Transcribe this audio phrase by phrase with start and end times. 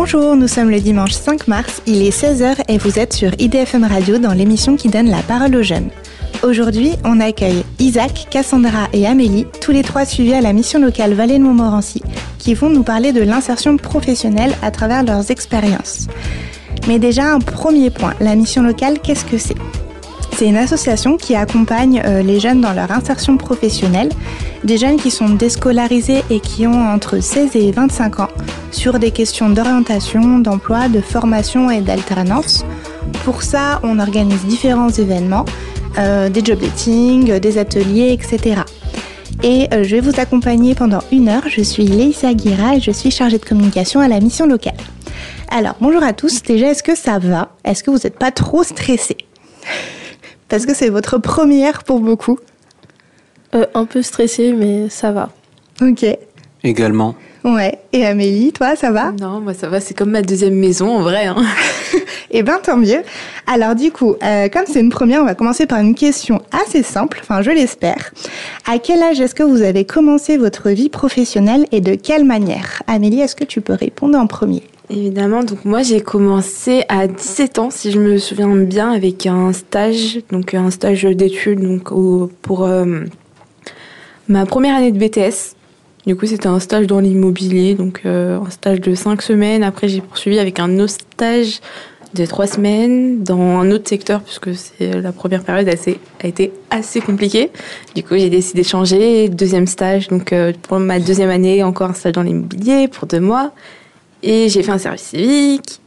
[0.00, 3.82] Bonjour, nous sommes le dimanche 5 mars, il est 16h et vous êtes sur IDFM
[3.82, 5.90] Radio dans l'émission qui donne la parole aux jeunes.
[6.44, 11.14] Aujourd'hui, on accueille Isaac, Cassandra et Amélie, tous les trois suivis à la mission locale
[11.14, 12.00] Vallée de Montmorency,
[12.38, 16.06] qui vont nous parler de l'insertion professionnelle à travers leurs expériences.
[16.86, 19.56] Mais déjà, un premier point, la mission locale, qu'est-ce que c'est?
[20.36, 24.10] C'est une association qui accompagne euh, les jeunes dans leur insertion professionnelle,
[24.64, 28.28] des jeunes qui sont déscolarisés et qui ont entre 16 et 25 ans,
[28.70, 32.64] sur des questions d'orientation, d'emploi, de formation et d'alternance.
[33.24, 35.44] Pour ça, on organise différents événements,
[35.98, 38.62] euh, des job dating, des ateliers, etc.
[39.42, 41.48] Et euh, je vais vous accompagner pendant une heure.
[41.48, 44.76] Je suis Leïsa Guira et je suis chargée de communication à la mission locale.
[45.50, 46.42] Alors, bonjour à tous.
[46.42, 47.50] Déjà, est-ce que ça va?
[47.64, 49.16] Est-ce que vous n'êtes pas trop stressés?
[50.48, 52.38] Parce que c'est votre première pour beaucoup.
[53.54, 55.30] Euh, un peu stressée, mais ça va.
[55.80, 56.04] Ok.
[56.64, 57.14] Également.
[57.44, 57.78] Ouais.
[57.92, 59.12] Et Amélie, toi, ça va?
[59.12, 61.26] Non, moi ça va, c'est comme ma deuxième maison en vrai.
[61.26, 61.36] Hein.
[62.30, 63.02] eh bien, tant mieux.
[63.46, 66.82] Alors du coup, euh, comme c'est une première, on va commencer par une question assez
[66.82, 68.12] simple, enfin je l'espère.
[68.66, 72.82] À quel âge est-ce que vous avez commencé votre vie professionnelle et de quelle manière?
[72.86, 74.62] Amélie, est-ce que tu peux répondre en premier?
[74.90, 79.52] Évidemment, donc moi j'ai commencé à 17 ans, si je me souviens bien, avec un
[79.52, 81.90] stage, donc un stage d'études donc
[82.42, 83.04] pour euh,
[84.28, 85.56] ma première année de BTS.
[86.06, 89.62] Du coup, c'était un stage dans l'immobilier, donc euh, un stage de 5 semaines.
[89.62, 91.60] Après, j'ai poursuivi avec un autre stage
[92.14, 96.52] de 3 semaines dans un autre secteur, puisque c'est la première période assez, a été
[96.70, 97.50] assez compliquée.
[97.94, 99.28] Du coup, j'ai décidé de changer.
[99.28, 103.20] Deuxième stage, donc euh, pour ma deuxième année, encore un stage dans l'immobilier pour deux
[103.20, 103.52] mois.
[104.22, 105.80] Et j'ai fait un service civique.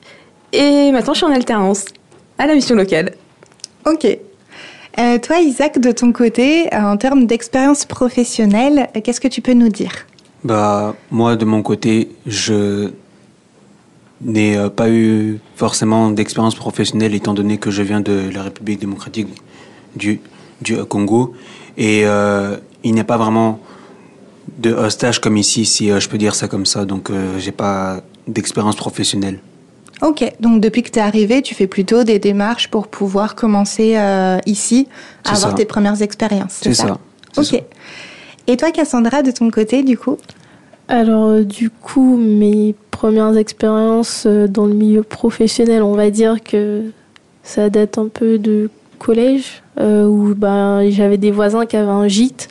[0.54, 1.86] Et maintenant, je suis en alternance
[2.38, 3.14] à la mission locale.
[3.86, 4.06] Ok.
[5.00, 9.42] Euh, toi, Isaac, de ton côté, euh, en termes d'expérience professionnelle, euh, qu'est-ce que tu
[9.42, 10.06] peux nous dire?
[10.44, 12.92] Bah, moi, de mon côté, je
[14.22, 19.28] n'ai pas eu forcément d'expérience professionnelle étant donné que je viens de la République démocratique
[19.96, 20.20] du,
[20.62, 21.34] du Congo.
[21.78, 23.60] Et il n'y a pas vraiment
[24.60, 26.86] de stage comme ici, si je peux dire ça comme ça.
[26.86, 29.40] Donc, j'ai pas d'expérience professionnelle.
[30.02, 33.96] Ok, donc depuis que tu es arrivé, tu fais plutôt des démarches pour pouvoir commencer
[33.98, 34.88] euh, ici
[35.26, 36.60] à avoir tes premières expériences.
[36.62, 36.98] C'est ça,
[37.38, 37.64] Ok.
[38.48, 40.18] Et toi, Cassandra, de ton côté, du coup
[40.88, 46.44] Alors, euh, du coup, mes premières expériences euh, dans le milieu professionnel, on va dire
[46.44, 46.86] que
[47.44, 52.50] ça date un peu de collège, où ben, j'avais des voisins qui avaient un gîte.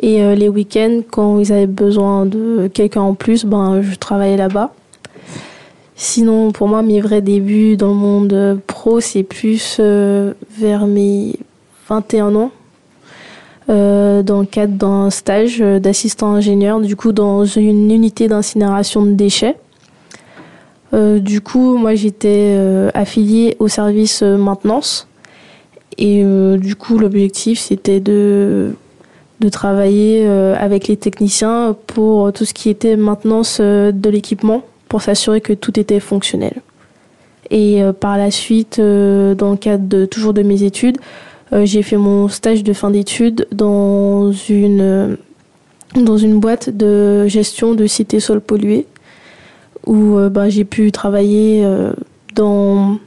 [0.00, 4.72] Et les week-ends, quand ils avaient besoin de quelqu'un en plus, ben, je travaillais là-bas.
[5.96, 11.36] Sinon, pour moi, mes vrais débuts dans le monde pro, c'est plus euh, vers mes
[11.88, 12.50] 21 ans,
[13.68, 19.12] euh, dans le cadre d'un stage d'assistant ingénieur, du coup, dans une unité d'incinération de
[19.12, 19.56] déchets.
[20.94, 22.58] Euh, du coup, moi, j'étais
[22.92, 25.06] affiliée au service maintenance.
[25.96, 26.24] Et
[26.58, 28.74] du coup, l'objectif, c'était de,
[29.38, 35.40] de travailler avec les techniciens pour tout ce qui était maintenance de l'équipement pour s'assurer
[35.40, 36.62] que tout était fonctionnel.
[37.50, 40.98] Et euh, par la suite, euh, dans le cadre de, toujours de mes études,
[41.52, 45.16] euh, j'ai fait mon stage de fin d'études dans une,
[45.96, 48.86] dans une boîte de gestion de sites et sols pollués,
[49.84, 51.66] où bah, j'ai pu travailler
[52.36, 53.00] dans,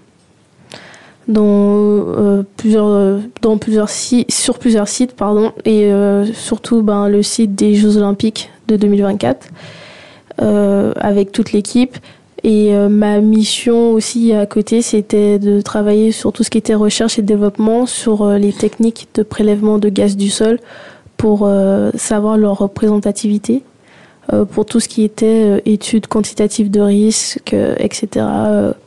[1.30, 5.90] dans, plusieurs, dans plusieurs sites, sur plusieurs sites pardon, et
[6.34, 9.48] surtout ben, le site des Jeux Olympiques de 2024.
[10.40, 11.98] Euh, avec toute l'équipe.
[12.44, 16.76] Et euh, ma mission aussi à côté, c'était de travailler sur tout ce qui était
[16.76, 20.60] recherche et développement, sur euh, les techniques de prélèvement de gaz du sol
[21.18, 21.50] pour
[21.96, 23.64] savoir leur représentativité,
[24.52, 28.24] pour tout ce qui était études quantitatives de risque, etc.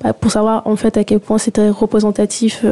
[0.00, 2.64] Bah, pour savoir en fait à quel point c'était représentatif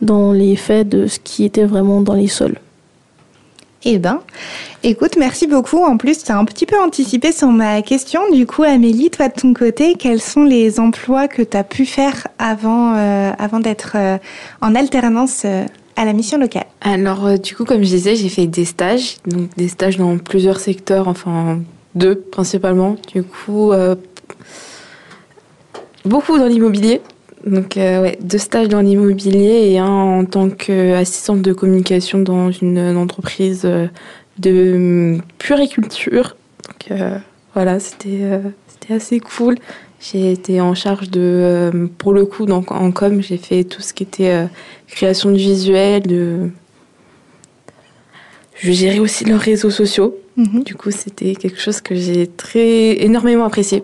[0.00, 2.58] dans les faits de ce qui était vraiment dans les sols.
[3.84, 4.20] Eh ben,
[4.82, 5.84] écoute, merci beaucoup.
[5.84, 8.20] En plus, tu as un petit peu anticipé sur ma question.
[8.32, 11.86] Du coup, Amélie, toi de ton côté, quels sont les emplois que tu as pu
[11.86, 13.32] faire avant, euh,
[13.62, 14.18] d'être euh,
[14.60, 15.64] en alternance euh,
[15.94, 16.66] à la mission locale?
[16.80, 20.58] Alors, du coup, comme je disais, j'ai fait des stages, donc des stages dans plusieurs
[20.58, 21.60] secteurs, enfin
[21.94, 22.96] deux principalement.
[23.12, 23.72] Du coup,
[26.04, 27.00] beaucoup dans l'immobilier.
[27.46, 32.50] Donc, euh, ouais, deux stages dans l'immobilier et un en tant qu'assistante de communication dans
[32.50, 33.86] une, entreprise euh,
[34.38, 36.36] de hum, puriculture.
[36.66, 37.18] Donc, euh,
[37.54, 39.56] voilà, c'était c'était assez cool.
[40.00, 43.92] J'ai été en charge de, pour le coup, donc en com, j'ai fait tout ce
[43.92, 44.46] qui était
[44.86, 46.50] création de visuels, de...
[48.54, 50.16] Je gérais aussi leurs réseaux sociaux.
[50.36, 50.62] Mhm.
[50.62, 53.82] Du coup, c'était quelque chose que j'ai très énormément apprécié.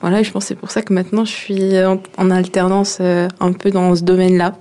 [0.00, 1.72] Voilà, je pense que c'est pour ça que maintenant je suis
[2.16, 4.54] en, alternance un peu dans ce domaine-là.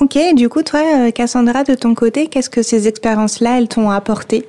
[0.00, 4.44] Ok, du coup, toi, Cassandra, de ton côté, qu'est-ce que ces expériences-là, elles t'ont apporté?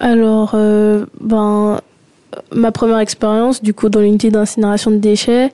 [0.00, 1.80] Alors, ben,
[2.52, 5.50] ma première expérience, du coup, dans l'unité d'incinération de déchets,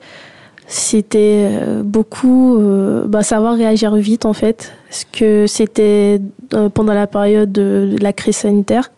[0.69, 6.21] c'était euh, beaucoup euh, bah, savoir réagir vite en fait, parce que c'était
[6.53, 8.91] euh, pendant la période de, la crise sanitaire.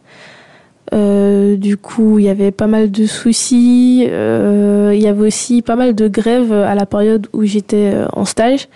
[0.91, 4.03] Du coup, il y avait pas mal de soucis.
[4.03, 8.67] il y avait aussi pas mal de grèves à la période où j'étais en stage,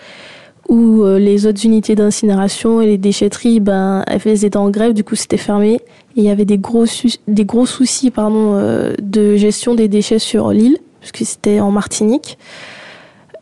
[0.69, 4.93] où les autres unités d'incinération et les déchetteries, ben, elles étaient en grève.
[4.93, 5.81] Du coup, c'était fermé.
[6.15, 6.85] Il y avait des gros,
[7.27, 12.37] des gros soucis pardon, de gestion des déchets sur l'île, parce que c'était en Martinique.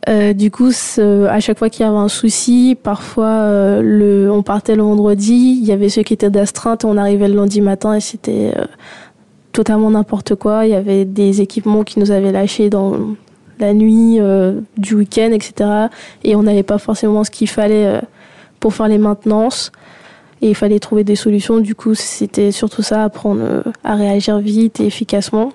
[0.08, 4.76] Euh, du coup, à chaque fois qu'il y avait un souci, parfois euh, on partait
[4.76, 8.00] le vendredi, il y avait ceux qui étaient d'astreinte, on arrivait le lundi matin et
[8.00, 8.64] c'était euh,
[9.52, 10.66] totalement n'importe quoi.
[10.66, 13.14] Il y avait des équipements qui nous avaient lâchés dans
[13.58, 14.18] la nuit
[14.76, 15.70] du week-end, etc.
[16.24, 18.00] Et on n'avait pas forcément ce qu'il fallait
[18.58, 19.70] pour faire les maintenances.
[20.42, 21.60] Et il fallait trouver des solutions.
[21.60, 25.52] Du coup, c'était surtout ça, apprendre à réagir vite et efficacement.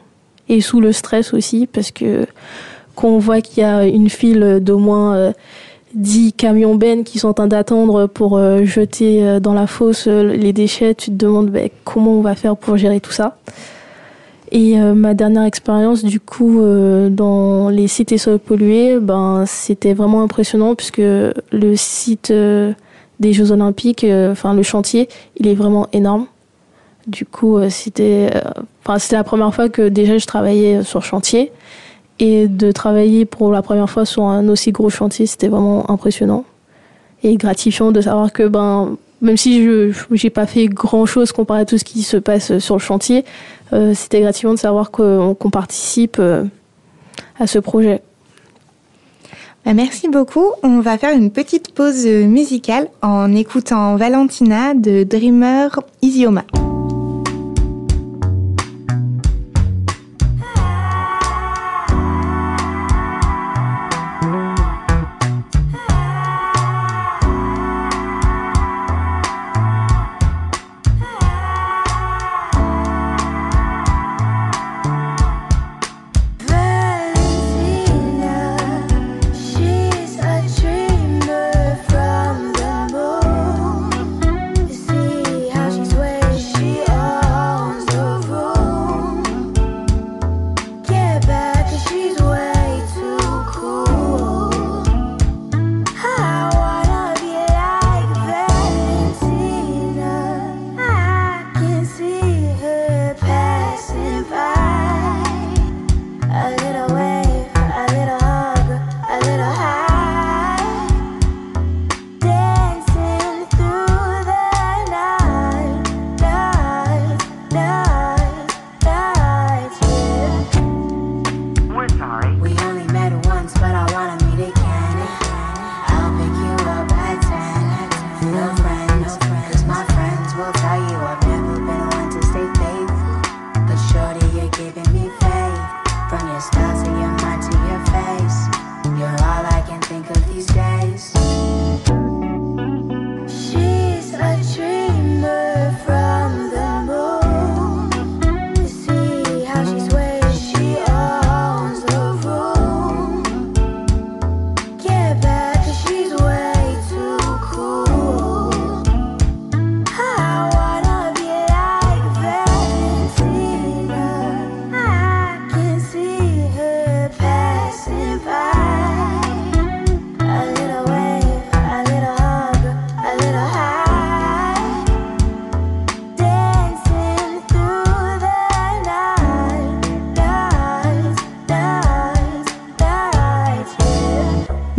[0.47, 2.25] Et sous le stress aussi, parce que
[2.99, 5.31] qu'on voit qu'il y a une file d'au moins
[5.93, 9.67] 10 euh, camions bennes qui sont en train d'attendre pour euh, jeter euh, dans la
[9.67, 13.37] fosse les déchets, tu te demandes ben, comment on va faire pour gérer tout ça?
[14.51, 16.59] Et ma dernière expérience, du coup,
[17.11, 24.03] dans les sites sols pollués, ben, c'était vraiment impressionnant puisque le site des Jeux Olympiques,
[24.09, 25.07] enfin le chantier,
[25.37, 26.25] il est vraiment énorme.
[27.05, 28.31] Du coup, c'était,
[28.83, 31.51] enfin, c'était la première fois que déjà je travaillais sur chantier.
[32.19, 36.43] Et de travailler pour la première fois sur un aussi gros chantier, c'était vraiment impressionnant
[37.23, 39.91] et gratifiant de savoir que ben même si je
[40.23, 43.25] n'ai pas fait grand chose comparé à tout ce qui se passe sur le chantier,
[43.73, 46.45] euh, c'était gratifiant de savoir qu'on participe euh,
[47.37, 48.01] à ce projet.
[49.65, 50.45] Bah, merci beaucoup.
[50.63, 55.67] On va faire une petite pause musicale en écoutant Valentina de Dreamer
[56.01, 56.45] Isioma.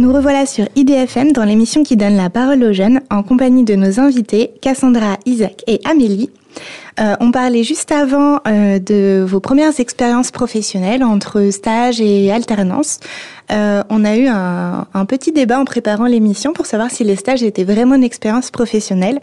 [0.09, 4.00] Revoilà sur IDFM dans l'émission qui donne la parole aux jeunes en compagnie de nos
[4.00, 6.30] invités Cassandra, Isaac et Amélie.
[7.00, 13.00] Euh, on parlait juste avant euh, de vos premières expériences professionnelles entre stage et alternance.
[13.50, 17.42] Euh, on a eu un, petit débat en préparant l'émission pour savoir si les stages
[17.42, 19.21] étaient vraiment une expérience professionnelle.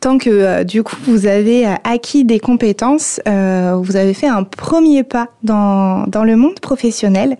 [0.00, 5.28] tant que du coup vous avez acquis des compétences, vous avez fait un premier pas
[5.42, 7.36] dans, dans le monde professionnel.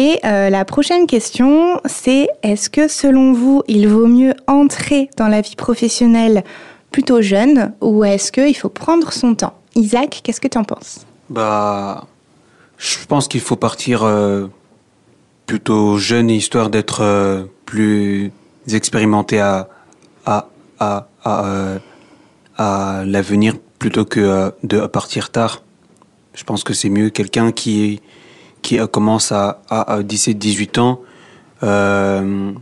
[0.00, 5.26] Et euh, la prochaine question, c'est est-ce que selon vous, il vaut mieux entrer dans
[5.26, 6.44] la vie professionnelle
[6.92, 9.54] plutôt jeune ou est-ce qu'il faut prendre son temps?
[9.74, 11.04] Isaac, qu'est-ce que tu en penses?
[11.30, 12.06] Bah,
[12.76, 14.46] je pense qu'il faut partir euh,
[15.46, 18.30] plutôt jeune, histoire d'être euh, plus
[18.72, 19.68] expérimenté à,
[20.26, 20.46] à,
[20.78, 21.44] à, à,
[22.56, 25.64] à l'avenir plutôt que de partir tard.
[26.34, 28.00] Je pense que c'est mieux quelqu'un qui,
[28.62, 31.00] qui euh, commence à, à, à 17-18 ans,
[31.62, 32.52] euh,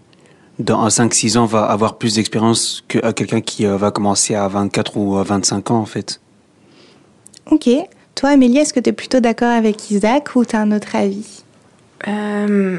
[0.58, 4.48] dans 5-6 ans, va avoir plus d'expérience que euh, quelqu'un qui euh, va commencer à
[4.48, 6.20] 24 ou à 25 ans, en fait.
[7.50, 7.68] Ok.
[8.14, 10.96] Toi, Amélie, est-ce que tu es plutôt d'accord avec Isaac ou tu as un autre
[10.96, 11.42] avis?
[12.08, 12.78] Euh,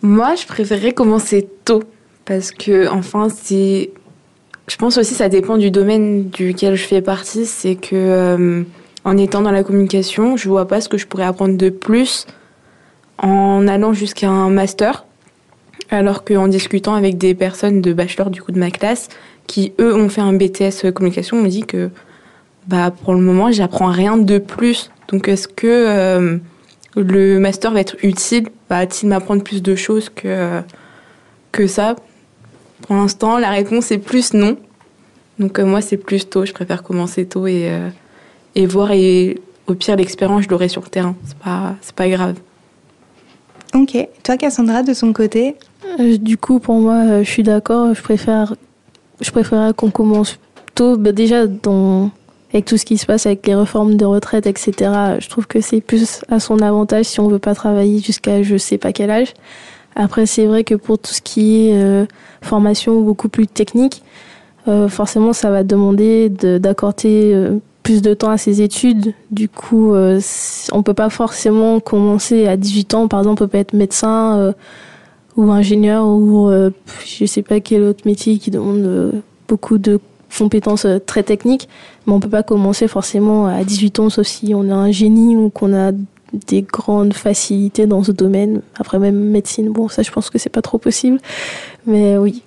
[0.00, 1.82] moi, je préférerais commencer tôt
[2.24, 3.90] parce que, enfin, c'est.
[4.68, 7.46] Je pense aussi ça dépend du domaine duquel je fais partie.
[7.46, 8.62] C'est que, euh,
[9.04, 12.26] en étant dans la communication, je vois pas ce que je pourrais apprendre de plus
[13.18, 15.04] en allant jusqu'à un master.
[15.90, 19.08] Alors qu'en discutant avec des personnes de bachelor du coup de ma classe
[19.46, 21.90] qui eux ont fait un BTS communication, on me dit que
[22.66, 24.90] bah pour le moment j'apprends rien de plus.
[25.08, 26.38] Donc est-ce que euh,
[26.96, 28.48] le master va être utile?
[28.70, 30.62] Va-t-il m'apprendre plus de choses que,
[31.66, 31.96] ça?
[32.82, 34.56] Pour l'instant, la réponse est plus non.
[35.38, 36.44] Donc euh, moi, c'est plus tôt.
[36.44, 37.90] Je préfère commencer tôt et, euh,
[38.54, 38.92] et voir.
[38.92, 41.14] Et au pire, l'expérience, je l'aurai sur le terrain.
[41.24, 42.36] C'est pas, c'est pas grave.
[43.74, 43.96] Ok.
[44.22, 45.56] Toi, Cassandra, de son côté?
[46.00, 47.94] Euh, Du coup, pour moi, euh, je suis d'accord.
[47.94, 48.54] Je préfère,
[49.20, 50.38] je préférerais qu'on commence
[50.74, 50.96] tôt.
[50.96, 52.10] Bah, déjà, dans,
[52.52, 54.90] avec tout ce qui se passe avec les réformes de retraite, etc.,
[55.20, 58.56] je trouve que c'est plus à son avantage si on veut pas travailler jusqu'à je
[58.58, 59.32] sais pas quel âge.
[59.96, 62.06] Après, c'est vrai que pour tout ce qui est euh,
[62.42, 64.02] formation beaucoup plus technique,
[64.68, 67.32] euh, forcément, ça va demander de- d'accorder
[67.82, 69.14] plus de temps à ses études.
[69.30, 70.20] Du coup, euh,
[70.72, 73.08] on peut pas forcément commencer à 18 ans.
[73.08, 74.52] Par exemple, on peut être médecin euh,
[75.36, 76.70] ou ingénieur ou euh,
[77.04, 79.12] je sais pas quel autre métier qui demande euh,
[79.48, 79.98] beaucoup de
[80.36, 81.68] compétences euh, très techniques.
[82.06, 85.36] Mais on peut pas commencer forcément à 18 ans, sauf si on a un génie
[85.36, 85.92] ou qu'on a
[86.46, 88.62] des grandes facilités dans ce domaine.
[88.78, 91.18] Après, même médecine, bon, ça, je pense que c'est pas trop possible.
[91.86, 92.42] Mais oui,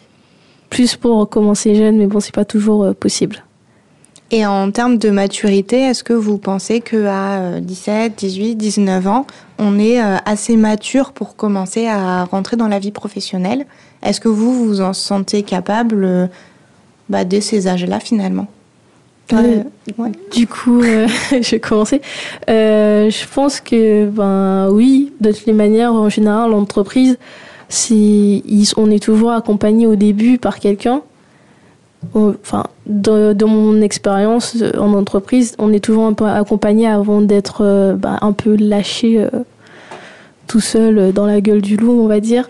[0.70, 3.44] plus pour commencer jeune, mais bon, c'est pas toujours possible.
[4.32, 9.28] Et en termes de maturité, est-ce que vous pensez qu'à 17, 18, 19 ans,
[9.60, 13.66] on est euh, assez mature pour commencer à rentrer dans la vie professionnelle?
[14.02, 16.28] Est-ce que vous vous en sentez capable euh,
[17.10, 18.48] bah, dès ces âges-là finalement?
[19.34, 19.64] Euh,
[19.98, 20.12] ouais.
[20.32, 22.02] Du coup, euh, je vais commencer.
[22.50, 27.18] Euh, je pense que, ben oui, de toutes les manières, en général, l'entreprise,
[27.90, 31.02] on est toujours accompagné au début par quelqu'un.
[32.14, 37.62] Enfin, de, mon expérience euh, en entreprise, on est toujours un peu accompagné avant d'être
[37.62, 39.30] euh, ben, un peu lâché euh,
[40.48, 42.48] tout seul dans la gueule du loup, on va dire.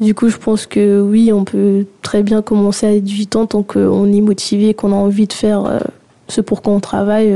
[0.00, 3.62] Du coup, je pense que oui, on peut très bien commencer à 18 ans tant
[3.62, 5.80] qu'on est motivé, qu'on a envie de faire
[6.28, 7.34] ce pour quoi on travaille,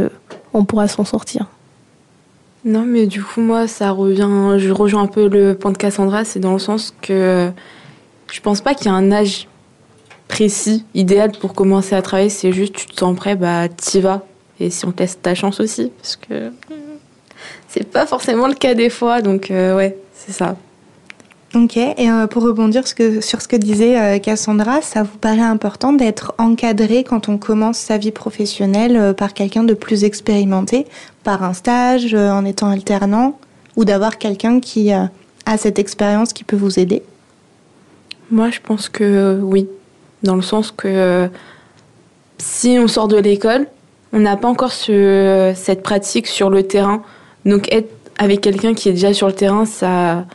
[0.52, 1.46] on pourra s'en sortir.
[2.66, 4.28] Non, mais du coup, moi, ça revient.
[4.58, 7.50] Je rejoins un peu le point de Cassandra, c'est dans le sens que
[8.30, 9.48] je pense pas qu'il y a un âge
[10.30, 12.30] précis, idéal pour commencer à travailler.
[12.30, 14.22] C'est juste, tu te sens prêt, bah, t'y vas.
[14.60, 16.52] Et si on teste ta chance aussi, parce que
[17.68, 19.20] c'est pas forcément le cas des fois.
[19.22, 20.56] Donc, euh, ouais, c'est ça.
[21.54, 25.18] Ok, et euh, pour rebondir ce que- sur ce que disait euh, Cassandra, ça vous
[25.18, 30.86] paraît important d'être encadré quand on commence sa vie professionnelle par quelqu'un de plus expérimenté,
[31.24, 33.36] par un stage, en étant alternant,
[33.76, 35.10] ou d'avoir quelqu'un qui a
[35.56, 37.02] cette expérience qui peut vous aider?
[38.30, 39.66] Moi, je pense que oui.
[40.22, 41.28] Dans le sens que euh,
[42.38, 43.66] si on sort de l'école,
[44.12, 47.02] on n'a pas encore ce- cette pratique sur le terrain.
[47.44, 50.26] Donc, être avec quelqu'un qui est déjà sur le terrain, ça,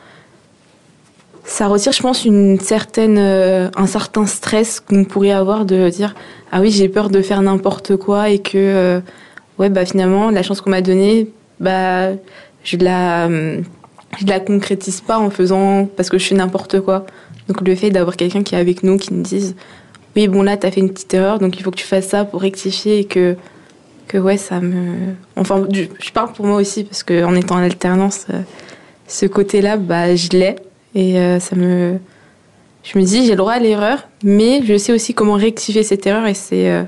[1.43, 6.15] ça retire, je pense, une certaine, euh, un certain stress qu'on pourrait avoir de dire
[6.51, 8.99] Ah oui, j'ai peur de faire n'importe quoi et que, euh,
[9.59, 12.09] ouais, bah finalement, la chance qu'on m'a donnée, bah,
[12.63, 13.63] je la, hum,
[14.19, 17.05] je la concrétise pas en faisant parce que je fais n'importe quoi.
[17.47, 19.55] Donc le fait d'avoir quelqu'un qui est avec nous, qui nous dise
[20.15, 22.25] oui bon là t'as fait une petite erreur, donc il faut que tu fasses ça
[22.25, 23.35] pour rectifier et que
[24.07, 24.95] que ouais ça me
[25.35, 28.41] enfin je parle pour moi aussi parce que en étant en alternance euh,
[29.07, 30.55] ce côté-là bah je l'ai
[30.93, 31.97] et euh, ça me
[32.83, 36.05] je me dis j'ai le droit à l'erreur mais je sais aussi comment rectifier cette
[36.05, 36.83] erreur et c'est euh,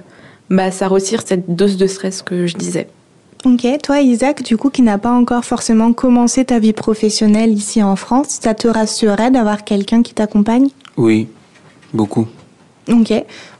[0.49, 2.87] bah ça retire cette dose de stress que je disais.
[3.45, 7.83] Ok, toi Isaac, du coup, qui n'a pas encore forcément commencé ta vie professionnelle ici
[7.83, 10.69] en France, ça te rassurerait d'avoir quelqu'un qui t'accompagne?
[10.97, 11.27] Oui,
[11.93, 12.27] beaucoup.
[12.91, 13.13] Ok,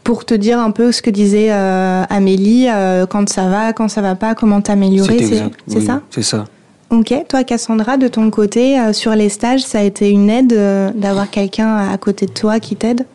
[0.04, 3.88] pour te dire un peu ce que disait euh, Amélie, euh, quand ça va, quand
[3.88, 5.42] ça va pas, comment t'améliorer, c'est
[5.76, 6.02] Oui, ça?
[6.10, 6.46] C'est ça.
[6.90, 10.54] Ok, toi Cassandra, de ton côté, euh, sur les stages, ça a été une aide
[10.54, 13.06] euh, d'avoir quelqu'un à côté de toi qui t'aide?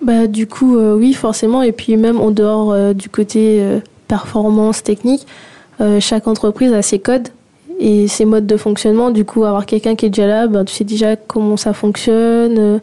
[0.00, 1.62] Bah, du coup, euh, oui, forcément.
[1.62, 5.26] Et puis même en dehors euh, du côté euh, performance technique,
[5.80, 7.28] euh, chaque entreprise a ses codes.
[7.78, 9.10] et ses modes de fonctionnement.
[9.10, 12.80] Du coup, avoir quelqu'un qui est déjà là, ben, tu sais déjà comment ça fonctionne,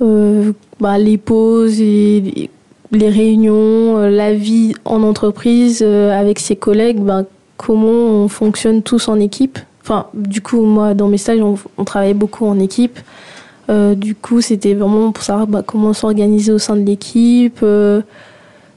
[0.00, 2.48] euh, bah, les pauses, et
[2.90, 7.26] les réunions, la vie en entreprise avec ses collègues, ben,
[7.58, 9.58] comment on fonctionne tous en équipe.
[9.82, 12.98] Enfin, du coup, moi, dans mes stages, on, travaillait beaucoup en équipe.
[13.68, 17.62] du coup, c'était vraiment pour savoir bah, comment s'organiser au sein de l'équipe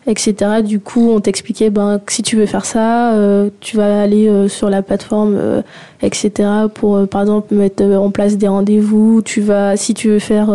[0.08, 0.62] etc.
[0.64, 4.28] Du coup, on t'expliquait ben, que si tu veux faire ça, euh, tu vas aller
[4.28, 5.62] euh, sur la plateforme, euh,
[6.02, 6.50] etc.
[6.74, 9.22] pour, par exemple, mettre en place des rendez-vous.
[9.24, 10.50] Tu vas, si tu veux faire,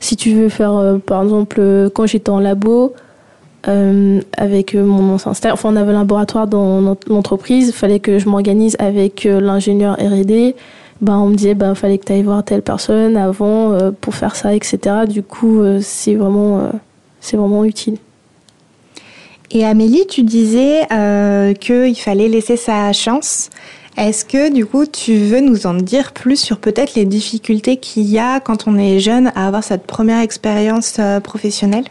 [0.00, 2.94] si tu veux faire, par exemple, quand j'étais en labo,
[4.36, 8.28] avec mon ancien stage, enfin, on avait un laboratoire dans l'entreprise, il fallait que je
[8.28, 10.54] m'organise avec l'ingénieur R&D.
[11.00, 14.34] Ben, on me disait, ben, fallait que tu ailles voir telle personne avant pour faire
[14.34, 14.78] ça, etc.
[15.08, 16.70] Du coup, c'est vraiment,
[17.20, 17.98] c'est vraiment utile.
[19.50, 23.50] Et Amélie, tu disais euh, qu'il fallait laisser sa chance.
[23.96, 28.04] Est-ce que du coup tu veux nous en dire plus sur peut-être les difficultés qu'il
[28.04, 31.84] y a quand on est jeune à avoir cette première expérience euh, professionnelle?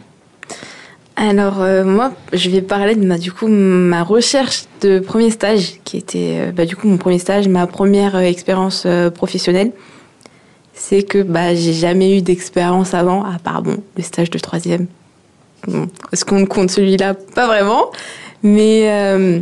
[1.16, 5.80] Alors euh, moi, je vais parler de ma du coup ma recherche de premier stage,
[5.84, 9.72] qui était bah, du coup mon premier stage, ma première expérience professionnelle.
[10.74, 14.86] C'est que bah j'ai jamais eu d'expérience avant, à part bon le stage de troisième
[16.12, 17.90] est-ce qu'on compte celui-là Pas vraiment.
[18.42, 19.40] Mais euh,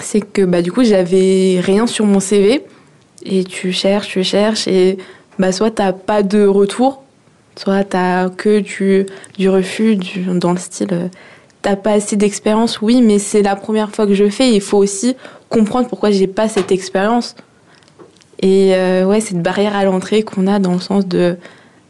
[0.00, 2.64] c'est que bah, du coup, j'avais rien sur mon CV.
[3.24, 4.66] Et tu cherches, tu cherches.
[4.68, 4.98] Et
[5.38, 7.02] bah, soit tu n'as pas de retour,
[7.56, 11.08] soit tu n'as que du, du refus dans le style euh,
[11.62, 14.52] t'as pas assez d'expérience, oui, mais c'est la première fois que je fais.
[14.52, 15.16] Il faut aussi
[15.48, 17.36] comprendre pourquoi j'ai pas cette expérience.
[18.40, 21.36] Et euh, ouais, cette barrière à l'entrée qu'on a dans le sens de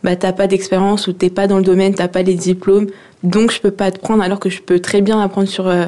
[0.02, 2.88] bah, t'as pas d'expérience ou t'es pas dans le domaine, t'as pas les diplômes,
[3.22, 5.86] donc je peux pas te prendre alors que je peux très bien apprendre sur euh,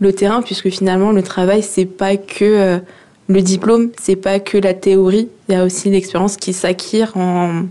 [0.00, 2.78] le terrain puisque finalement le travail c'est pas que euh,
[3.28, 7.64] le diplôme, c'est pas que la théorie, il y a aussi l'expérience qui s'acquiert en,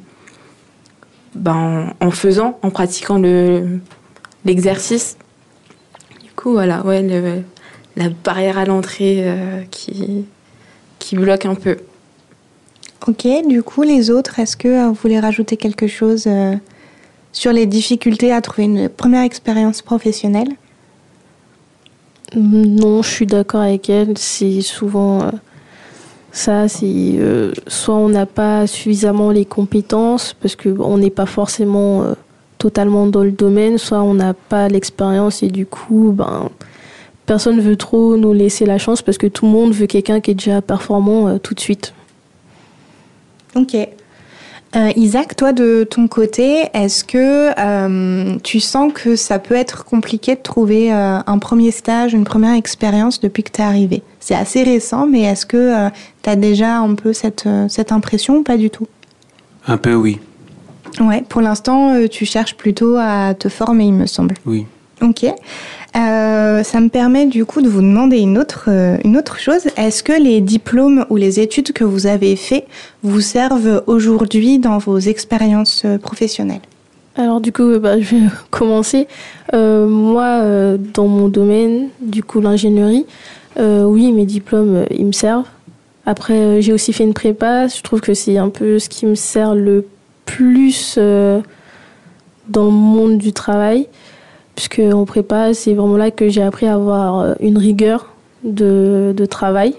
[1.35, 3.79] ben, en faisant, en pratiquant le,
[4.45, 5.17] l'exercice.
[6.23, 7.05] Du coup voilà, ouais,
[7.95, 10.25] la barrière à l'entrée euh, qui,
[10.99, 11.77] qui bloque un peu.
[13.07, 16.53] Ok, du coup, les autres, est-ce que euh, vous voulez rajouter quelque chose euh,
[17.31, 20.49] sur les difficultés à trouver une première expérience professionnelle?
[22.35, 24.19] Non, je suis d'accord avec elle.
[24.19, 25.31] C'est souvent euh,
[26.31, 27.19] ça, c'est
[27.65, 32.05] soit on n'a pas suffisamment les compétences parce qu'on n'est pas forcément
[32.59, 36.49] totalement dans le domaine, soit on n'a pas l'expérience et du coup, ben
[37.25, 40.31] personne veut trop nous laisser la chance parce que tout le monde veut quelqu'un qui
[40.31, 41.93] est déjà performant tout de suite.
[43.55, 43.75] Ok.
[44.73, 49.83] Euh, Isaac, toi de ton côté, est-ce que euh, tu sens que ça peut être
[49.83, 54.01] compliqué de trouver euh, un premier stage, une première expérience depuis que tu es arrivé?
[54.21, 55.89] C'est assez récent, mais est-ce que
[56.23, 58.87] tu as déjà un peu cette, cette impression ou pas du tout?
[59.67, 60.19] Un peu, oui.
[61.01, 64.35] Ouais, pour l'instant, tu cherches plutôt à te former, il me semble.
[64.45, 64.65] Oui.
[65.01, 65.25] Ok.
[65.95, 69.67] Euh, ça me permet du coup de vous demander une autre, euh, une autre chose.
[69.75, 72.65] Est-ce que les diplômes ou les études que vous avez faits
[73.03, 76.61] vous servent aujourd'hui dans vos expériences euh, professionnelles?
[77.17, 79.07] Alors du coup, bah, je vais commencer.
[79.53, 83.05] moi, dans mon domaine, du coup l'ingénierie,
[83.57, 85.47] oui, mes diplômes, ils me servent.
[86.05, 87.67] Après, j'ai aussi fait une prépa.
[87.67, 89.85] Je trouve que c'est un peu ce qui me sert le
[90.25, 91.43] plus dans
[92.65, 93.87] le monde du travail
[94.61, 98.11] puisque en prépa, c'est vraiment là que j'ai appris à avoir euh, une rigueur
[98.43, 99.73] de, de travail.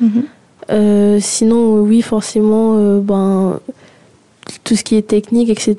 [0.00, 0.22] Mhm.
[0.70, 3.60] Euh, sinon, oui, forcément, euh, ben,
[4.64, 5.76] tout ce qui est technique, etc.,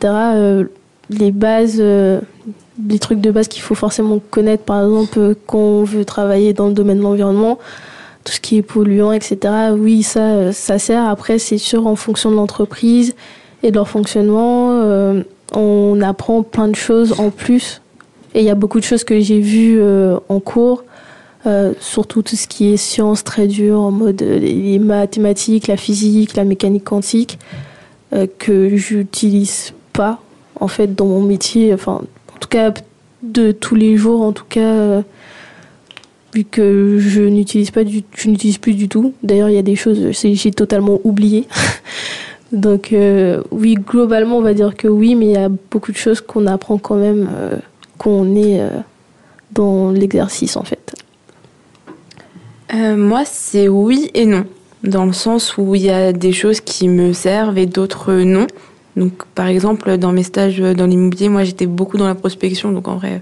[1.09, 6.05] les bases, les trucs de base qu'il faut forcément connaître, par exemple, quand on veut
[6.05, 7.57] travailler dans le domaine de l'environnement,
[8.23, 11.07] tout ce qui est polluant, etc., oui, ça, ça sert.
[11.07, 13.15] Après, c'est sûr, en fonction de l'entreprise
[13.63, 15.23] et de leur fonctionnement,
[15.55, 17.81] on apprend plein de choses en plus
[18.33, 20.83] et il y a beaucoup de choses que j'ai vues euh, en cours,
[21.45, 25.77] euh, surtout tout ce qui est sciences très dures, en mode euh, les mathématiques, la
[25.77, 27.39] physique, la mécanique quantique,
[28.39, 30.21] que j'utilise pas
[30.61, 32.01] en fait dans mon métier, enfin
[32.33, 32.73] en tout cas
[33.21, 35.03] de tous les jours, en tout cas
[36.33, 39.13] vu que je n'utilise pas du, je n'utilise plus du tout.
[39.23, 41.47] D'ailleurs, il y a des choses j'ai totalement oublié.
[42.53, 42.95] Donc
[43.51, 46.47] oui, globalement, on va dire que oui, mais il y a beaucoup de choses qu'on
[46.47, 47.27] apprend quand même
[47.97, 48.69] qu'on est euh,
[49.51, 50.95] dans l'exercice en fait
[52.73, 54.45] euh, Moi, c'est oui et non,
[54.83, 58.47] dans le sens où il y a des choses qui me servent et d'autres non.
[58.95, 62.71] Donc, par exemple, dans mes stages dans l'immobilier, moi, j'étais beaucoup dans la prospection.
[62.71, 63.21] Donc, en vrai,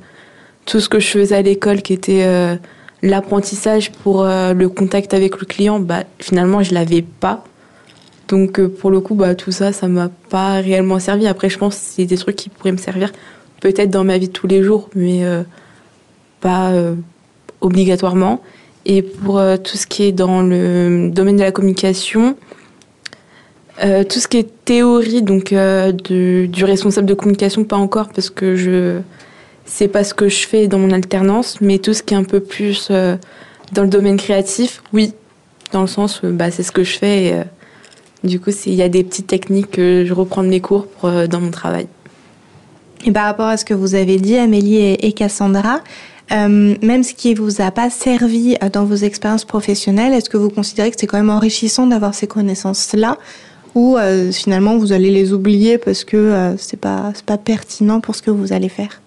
[0.66, 2.56] tout ce que je faisais à l'école, qui était euh,
[3.02, 7.44] l'apprentissage pour le contact avec le client, bah, finalement, je l'avais pas.
[8.30, 11.28] Donc, pour le coup, bah, tout ça, ça m'a pas réellement servi.
[11.28, 13.12] Après, je pense que c'est des trucs qui pourraient me servir
[13.62, 15.24] peut-être dans ma vie de tous les jours, mais
[16.42, 16.72] pas
[17.62, 18.42] obligatoirement.
[18.86, 22.36] Et pour tout ce qui est dans le domaine de la communication,
[23.84, 28.30] euh, tout ce qui est théorie donc euh, du, responsable de communication pas encore parce
[28.30, 29.02] que je
[29.66, 32.24] c'est pas ce que je fais dans mon alternance mais tout ce qui est un
[32.24, 33.18] peu plus euh,
[33.74, 35.12] dans le domaine créatif oui
[35.74, 37.46] dans le sens bah c'est ce que je fais
[38.24, 41.42] du coup il y a des petites techniques que je reprends de mes cours dans
[41.42, 41.88] mon travail
[43.06, 45.82] et par rapport à ce que vous avez dit Amélie et, Cassandra
[46.32, 50.90] même ce qui vous a pas servi dans vos expériences professionnelles, est-ce que vous considérez
[50.90, 53.18] que c'est quand même enrichissant d'avoir ces connaissances-là
[53.76, 58.16] ou euh, finalement vous allez les oublier parce que euh, c'est pas pas pertinent pour
[58.16, 59.02] ce que vous allez faire?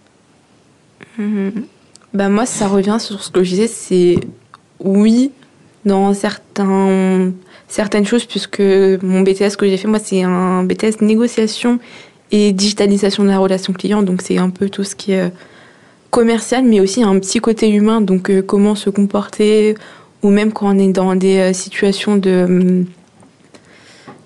[2.15, 4.17] Bah moi ça revient sur ce que je disais c'est
[4.79, 5.33] oui
[5.85, 7.33] dans certains
[7.67, 11.81] certaines choses puisque mon BTS que j'ai fait moi c'est un BTS négociation
[12.31, 15.31] et digitalisation de la relation client donc c'est un peu tout ce qui est euh,
[16.11, 19.75] commercial mais aussi un petit côté humain donc comment se comporter
[20.23, 22.87] ou même quand on est dans des situations de hum,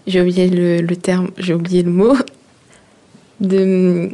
[0.07, 2.15] j'ai oublié le, terme, j'ai oublié le mot,
[3.41, 4.11] de,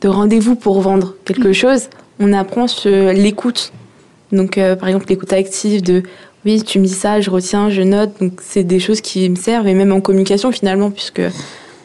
[0.00, 1.54] de rendez-vous pour vendre quelque mm.
[1.54, 1.88] chose,
[2.20, 3.72] on apprend l'écoute.
[4.32, 6.02] Donc, euh, par exemple, l'écoute active de
[6.44, 8.10] oui, tu me dis ça, je retiens, je note.
[8.20, 11.22] Donc, c'est des choses qui me servent, et même en communication finalement, puisque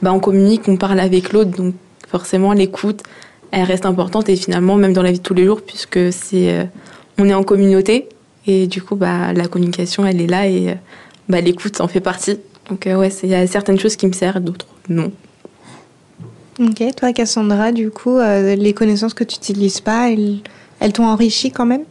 [0.03, 1.51] bah, on communique, on parle avec l'autre.
[1.51, 1.73] Donc,
[2.07, 3.01] forcément, l'écoute,
[3.49, 6.51] elle reste importante, et finalement, même dans la vie de tous les jours, puisque c'est,
[6.51, 6.63] euh,
[7.17, 8.09] on est en communauté,
[8.45, 10.73] et du coup, bah, la communication, elle est là, et euh,
[11.29, 12.37] bah, l'écoute en fait partie.
[12.69, 15.11] Donc euh, ouais, il y a certaines choses qui me servent, d'autres non.
[16.59, 21.51] Ok, toi Cassandra, du coup, euh, les connaissances que tu n'utilises pas, elles, t'ont enrichi
[21.51, 21.83] quand même?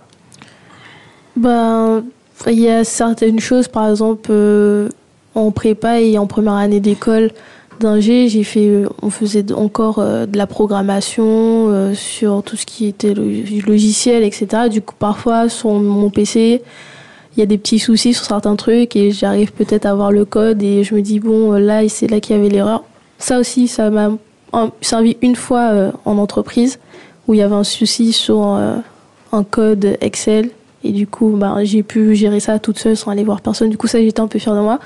[1.37, 2.05] Ben,
[2.47, 4.89] il y a certaines choses, par exemple, euh,
[5.35, 7.31] en prépa et en première année d'école
[7.99, 14.69] j'ai fait, on faisait encore de la programmation sur tout ce qui était logiciel, etc.
[14.71, 16.63] Du coup, parfois sur mon PC,
[17.37, 20.25] il y a des petits soucis sur certains trucs et j'arrive peut-être à voir le
[20.25, 22.85] code et je me dis bon là c'est là qu'il y avait l'erreur.
[23.19, 24.11] Ça aussi ça m'a
[24.81, 26.79] servi une fois euh, en entreprise
[27.27, 28.77] où il y avait un souci sur euh,
[29.33, 30.51] un code Excel
[30.85, 33.71] et du coup ben, j'ai pu gérer ça toute seule sans aller voir personne.
[33.71, 34.79] Du coup ça j'étais un peu fière de moi.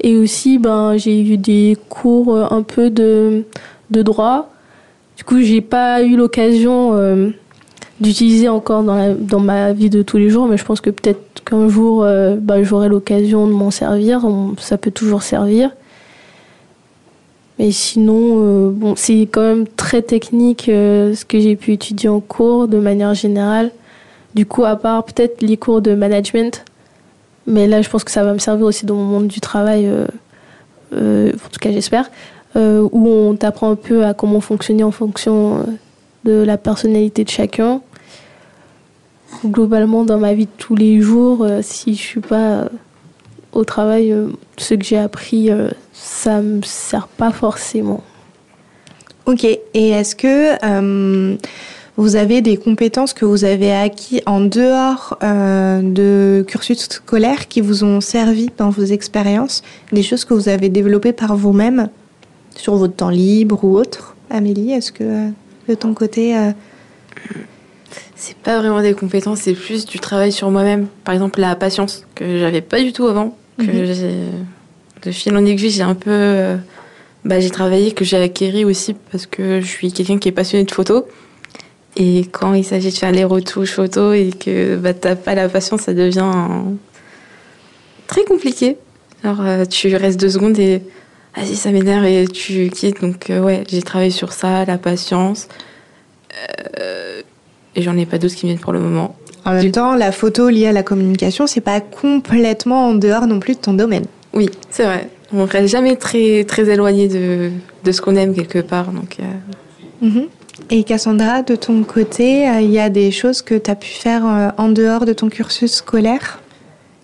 [0.00, 3.44] Et aussi ben j'ai eu des cours euh, un peu de
[3.90, 4.50] de droit.
[5.16, 6.94] Du coup j'ai pas eu l'occasion
[8.00, 11.28] d'utiliser encore dans, dans ma vie de tous les jours mais je pense que peut-être
[11.48, 14.20] qu'un jour euh, bah, j'aurai l'occasion de m'en servir.
[14.58, 15.70] ça peut toujours servir.
[17.58, 22.08] Mais sinon, euh, bon, c'est quand même très technique euh, ce que j'ai pu étudier
[22.08, 23.72] en cours de manière générale.
[24.34, 26.64] Du coup, à part peut-être les cours de management,
[27.48, 29.90] mais là, je pense que ça va me servir aussi dans mon monde du travail,
[30.92, 32.10] en tout cas, j'espère,
[32.54, 35.66] où on t'apprend un peu à comment fonctionner en fonction
[36.24, 37.80] de la personnalité de chacun
[39.44, 42.68] globalement dans ma vie de tous les jours, euh, si je suis pas euh,
[43.52, 45.50] au travail, euh, ce que j'ai appris,
[45.92, 48.02] ça me sert pas forcément.
[49.26, 49.44] Ok.
[49.44, 50.56] Et est-ce que
[51.98, 57.84] vous avez des compétences que vous avez acquis en dehors de cursus scolaire qui vous
[57.84, 61.90] ont servi dans vos expériences, des choses que vous avez développées par vous-même
[62.56, 64.16] sur votre temps libre ou autre?
[64.30, 65.28] Amélie, est-ce que
[65.68, 66.34] de ton côté
[68.18, 70.88] c'est pas vraiment des compétences, c'est plus du travail sur moi-même.
[71.04, 73.36] Par exemple, la patience, que j'avais pas du tout avant.
[73.58, 73.92] Que mhm.
[73.92, 74.14] j'ai,
[75.02, 76.10] de fil en aiguille, j'ai un peu.
[76.10, 76.56] Euh,
[77.24, 80.64] bah, j'ai travaillé, que j'ai acquéri aussi parce que je suis quelqu'un qui est passionné
[80.64, 81.04] de photos.
[81.98, 85.48] Et quand il s'agit de faire les retouches photos et que bah, t'as pas la
[85.48, 86.30] patience, ça devient
[88.06, 88.76] très compliqué.
[89.24, 90.82] Alors, euh, tu restes deux secondes et.
[91.36, 93.00] Vas-y, ça m'énerve et tu quittes.
[93.00, 95.48] Donc, euh, ouais, j'ai travaillé sur ça, la patience.
[96.80, 97.20] Euh,
[97.76, 99.16] et j'en ai pas d'autres qui viennent pour le moment.
[99.44, 103.40] En même temps, la photo liée à la communication, c'est pas complètement en dehors non
[103.40, 104.04] plus de ton domaine.
[104.32, 105.10] Oui, c'est vrai.
[105.32, 107.50] On reste jamais très, très éloigné de,
[107.84, 108.90] de ce qu'on aime quelque part.
[108.90, 109.18] Donc,
[110.00, 110.28] mhm.
[110.70, 113.88] Et Cassandra, de ton côté, euh, il y a des choses que tu as pu
[113.88, 116.40] faire euh, en dehors de ton cursus scolaire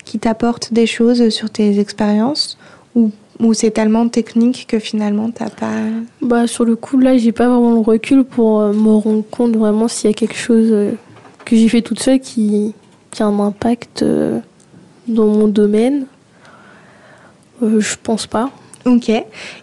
[0.05, 2.59] qui t'apportent des choses sur tes expériences
[3.41, 5.73] ou c'est tellement technique que finalement t'as pas.
[6.23, 9.57] Bah sur le coup là j'ai pas vraiment le recul pour euh, me rendre compte
[9.57, 10.93] vraiment s'il y a quelque chose euh,
[11.45, 12.75] que j'ai fait toute seule qui,
[13.19, 14.41] a un impact euh,
[15.07, 16.07] dans mon domaine.
[17.63, 18.51] je pense pas.
[18.87, 19.11] Ok.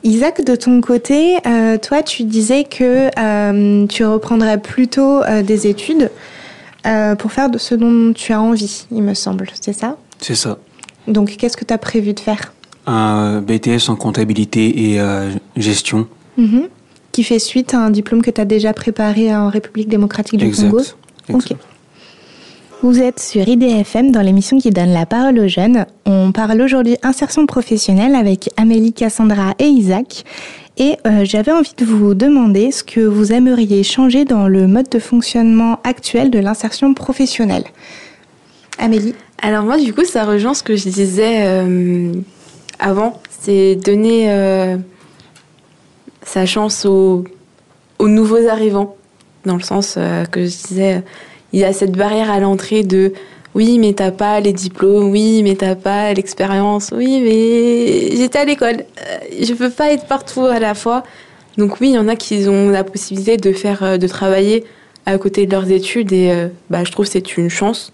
[0.04, 1.38] Isaac, de ton côté,
[1.82, 3.10] toi, tu disais que
[3.88, 6.10] tu reprendrais plutôt des études.
[7.20, 9.98] pour faire de ce dont tu as envie, il me semble, c'est ça?
[10.20, 10.58] C'est ça.
[11.08, 12.54] Donc, qu'est-ce que tu as prévu de faire?
[12.88, 15.02] Un BTS en comptabilité et
[15.56, 16.08] gestion.
[16.38, 16.68] Mhm.
[17.12, 20.52] Qui fait suite à un diplôme que tu as déjà préparé en République démocratique du
[20.52, 20.82] Congo?
[21.32, 21.54] Ok.
[22.84, 25.86] Vous êtes sur IDFM dans l'émission qui donne la parole aux jeunes.
[26.08, 30.26] On parle aujourd'hui insertion professionnelle avec Amélie, Cassandra et Isaac.
[30.78, 34.90] Et euh, j'avais envie de vous demander ce que vous aimeriez changer dans le mode
[34.90, 37.66] de fonctionnement actuel de l'insertion professionnelle.
[38.80, 39.14] Amélie
[39.44, 42.12] Alors moi, du coup, ça rejoint ce que je disais euh,
[42.80, 43.22] avant.
[43.30, 44.78] C'est donner euh,
[46.24, 47.26] sa chance aux,
[48.00, 48.96] aux, nouveaux arrivants.
[49.46, 50.00] Dans le sens
[50.32, 51.04] que je disais,
[51.54, 53.14] il y a cette barrière à l'entrée de
[53.54, 58.46] oui, mais t'as pas les diplômes, oui, mais t'as pas l'expérience, oui, mais j'étais à
[58.46, 61.04] l'école, euh, je peux pas être partout à la fois.
[61.58, 64.64] Donc oui, il y en a qui ont la possibilité de faire, euh, de travailler
[65.06, 67.92] à côté de leurs études et euh, bah, je trouve que c'est une chance.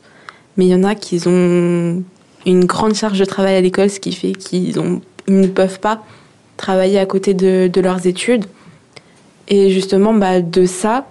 [0.58, 2.04] Mais il y en a qui ont
[2.46, 4.78] une grande charge de travail à l'école, ce qui fait qu'ils
[5.28, 6.04] ils ne peuvent pas
[6.56, 8.46] travailler à côté de, de leurs études.
[9.48, 11.08] Et justement, bah, de ça,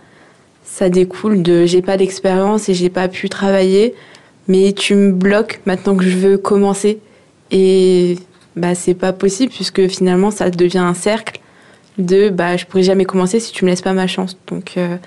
[0.77, 3.95] ça découle de j'ai pas d'expérience et j'ai pas pu travailler,
[4.47, 6.99] mais tu me bloques maintenant que je veux commencer.
[7.51, 8.19] Et
[8.57, 11.41] bah, c'est pas possible puisque finalement ça devient un cercle
[11.97, 14.37] de bah, je pourrais jamais commencer si tu me laisses pas ma chance.
[14.49, 14.99] Donc, euh,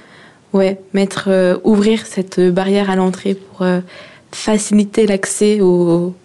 [0.54, 3.80] ouais, mettre, euh, ouvrir cette barrière à l'entrée pour euh,
[4.32, 6.16] faciliter l'accès au,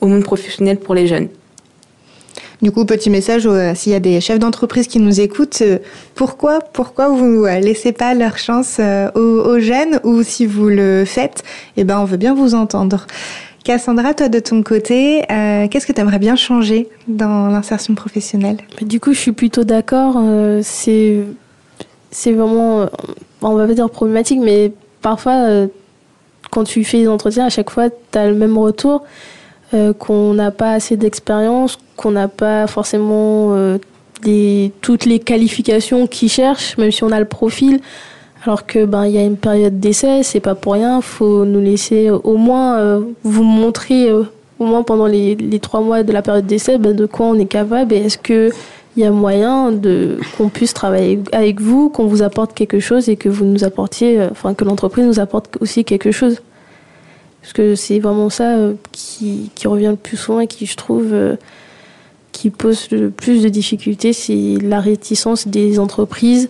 [0.00, 1.28] au monde professionnel pour les jeunes.
[2.60, 5.78] Du coup, petit message, euh, s'il y a des chefs d'entreprise qui nous écoutent, euh,
[6.16, 8.80] pourquoi, pourquoi vous ne euh, laissez pas leur chance
[9.14, 11.44] aux, jeunes ou si vous le faites,
[11.76, 13.06] eh ben, on veut bien vous entendre.
[13.62, 18.56] Cassandra, toi de ton côté, qu'est-ce que tu aimerais bien changer dans l'insertion professionnelle?
[18.80, 20.16] Du coup, je suis plutôt d'accord.
[20.62, 21.18] c'est
[22.10, 22.86] c'est vraiment,
[23.42, 25.66] on va pas dire problématique, mais parfois,
[26.50, 29.04] quand tu fais des entretiens, à chaque fois, tu as le même retour.
[29.74, 33.76] Euh, qu'on n'a pas assez d'expérience, qu'on n'a pas forcément euh,
[34.80, 37.80] toutes les qualifications qu'ils cherchent, même si on a le profil.
[38.44, 41.02] Alors que ben il y a une période d'essai, c'est pas pour rien.
[41.02, 46.12] Faut nous laisser au moins euh, vous montrer au moins pendant les, trois mois de
[46.12, 48.50] la période d'essai ben, de quoi on est capable et est-ce que
[48.96, 49.72] il y a moyen
[50.36, 54.18] qu'on puisse travailler avec vous, qu'on vous apporte quelque chose et que vous nous apportiez,
[54.30, 56.40] enfin que l'entreprise nous apporte aussi quelque chose.
[57.42, 61.12] Parce que c'est vraiment ça euh, qui, revient le plus souvent et qui, je trouve,
[61.12, 61.36] euh,
[62.32, 66.48] qui pose le plus de difficultés, c'est la réticence des entreprises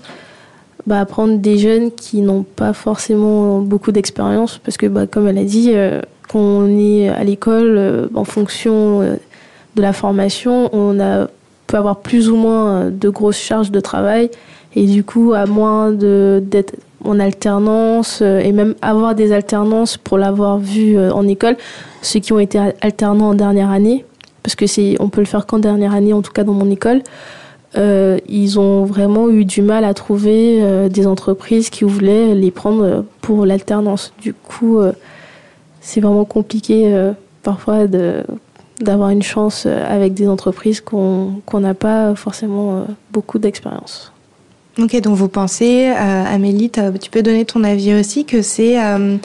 [0.87, 4.59] bah, à prendre des jeunes qui n'ont pas forcément beaucoup d'expérience.
[4.65, 9.01] Parce que, bah, comme elle a dit, euh, quand on est à l'école, en fonction
[9.01, 11.29] de la formation, on a,
[11.67, 14.31] peut avoir plus ou moins de grosses charges de travail.
[14.75, 20.19] Et du coup, à moins d'être en alternance euh, et même avoir des alternances pour
[20.19, 21.57] l'avoir vu euh, en école,
[22.03, 24.05] ceux qui ont été alternants en dernière année,
[24.43, 26.71] parce que c'est, on peut le faire qu'en dernière année, en tout cas dans mon
[26.71, 27.03] école,
[27.77, 33.05] euh, ils ont vraiment eu du mal à trouver des entreprises qui voulaient les prendre
[33.21, 34.13] pour l'alternance.
[34.21, 34.81] Du coup,
[35.81, 37.11] c'est vraiment compliqué
[37.43, 37.87] parfois
[38.81, 44.13] d'avoir une chance avec des entreprises qu'on n'a pas forcément beaucoup d'expérience.
[44.81, 49.17] Ok, donc vous pensez, euh, Amélie, tu peux donner ton avis aussi, que c'est euh,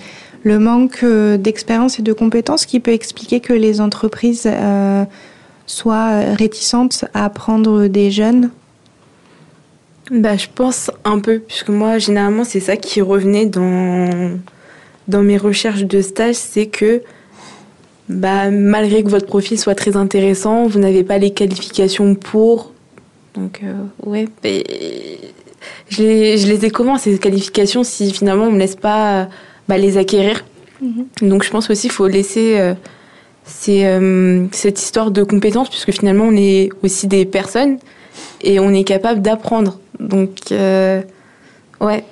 [0.41, 4.49] le manque euh, d'expérience et de compétences qui peut expliquer que les entreprises
[5.67, 8.49] soient réticentes à prendre des jeunes?
[10.09, 14.39] Bah, Je pense un peu, puisque moi, généralement, c'est ça qui revenait dans,
[15.07, 17.03] dans mes recherches de stage, c'est que
[18.09, 22.71] bah, malgré que votre profil soit très intéressant, vous n'avez pas les qualifications pour.
[23.35, 23.61] Donc,
[24.03, 24.27] ouais,
[25.89, 29.27] je les, ai comment ces qualifications si finalement on me laisse pas
[29.67, 30.43] bah, les acquérir
[30.81, 31.05] mhm.
[31.21, 32.73] Donc je pense aussi qu'il faut laisser euh,
[33.69, 37.77] euh, cette histoire de compétences puisque finalement on est aussi des personnes
[38.41, 39.79] et on est capable d'apprendre.
[39.99, 41.01] Donc euh,
[41.81, 42.03] ouais,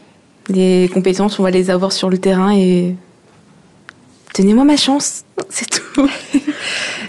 [0.49, 2.95] les compétences on va les avoir sur le terrain et
[4.33, 6.09] tenez-moi ma chance, c'est tout.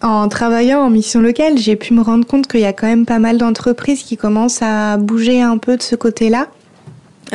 [0.00, 3.04] En travaillant en mission locale, j'ai pu me rendre compte qu'il y a quand même
[3.04, 6.48] pas mal d'entreprises qui commencent à bouger un peu de ce côté-là.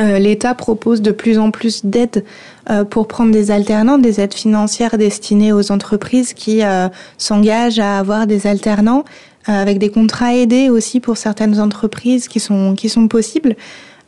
[0.00, 2.24] Euh, L'État propose de plus en plus d'aides
[2.70, 7.98] euh, pour prendre des alternants, des aides financières destinées aux entreprises qui euh, s'engagent à
[7.98, 9.04] avoir des alternants,
[9.46, 13.56] avec des contrats aidés aussi pour certaines entreprises qui sont, qui sont possibles.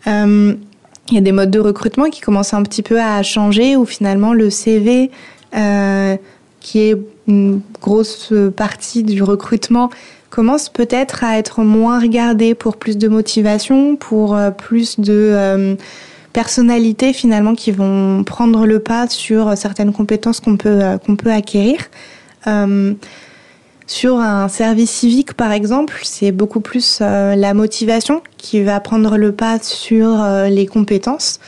[0.06, 0.56] Il
[1.12, 4.32] y a des modes de recrutement qui commencent un petit peu à changer, où finalement
[4.32, 5.10] le CV
[6.60, 6.96] qui est
[7.28, 9.90] une grosse partie du recrutement,
[10.30, 15.74] commence peut-être à être moins regardé pour plus de motivation, pour euh, plus de, euh,
[16.32, 20.82] personnalités finalement qui vont prendre le pas sur certaines compétences qu'on peut,
[21.18, 21.78] peut acquérir.
[23.88, 29.32] Sur un service civique, par exemple, c'est beaucoup plus la motivation qui va prendre le
[29.32, 31.40] pas sur les compétences.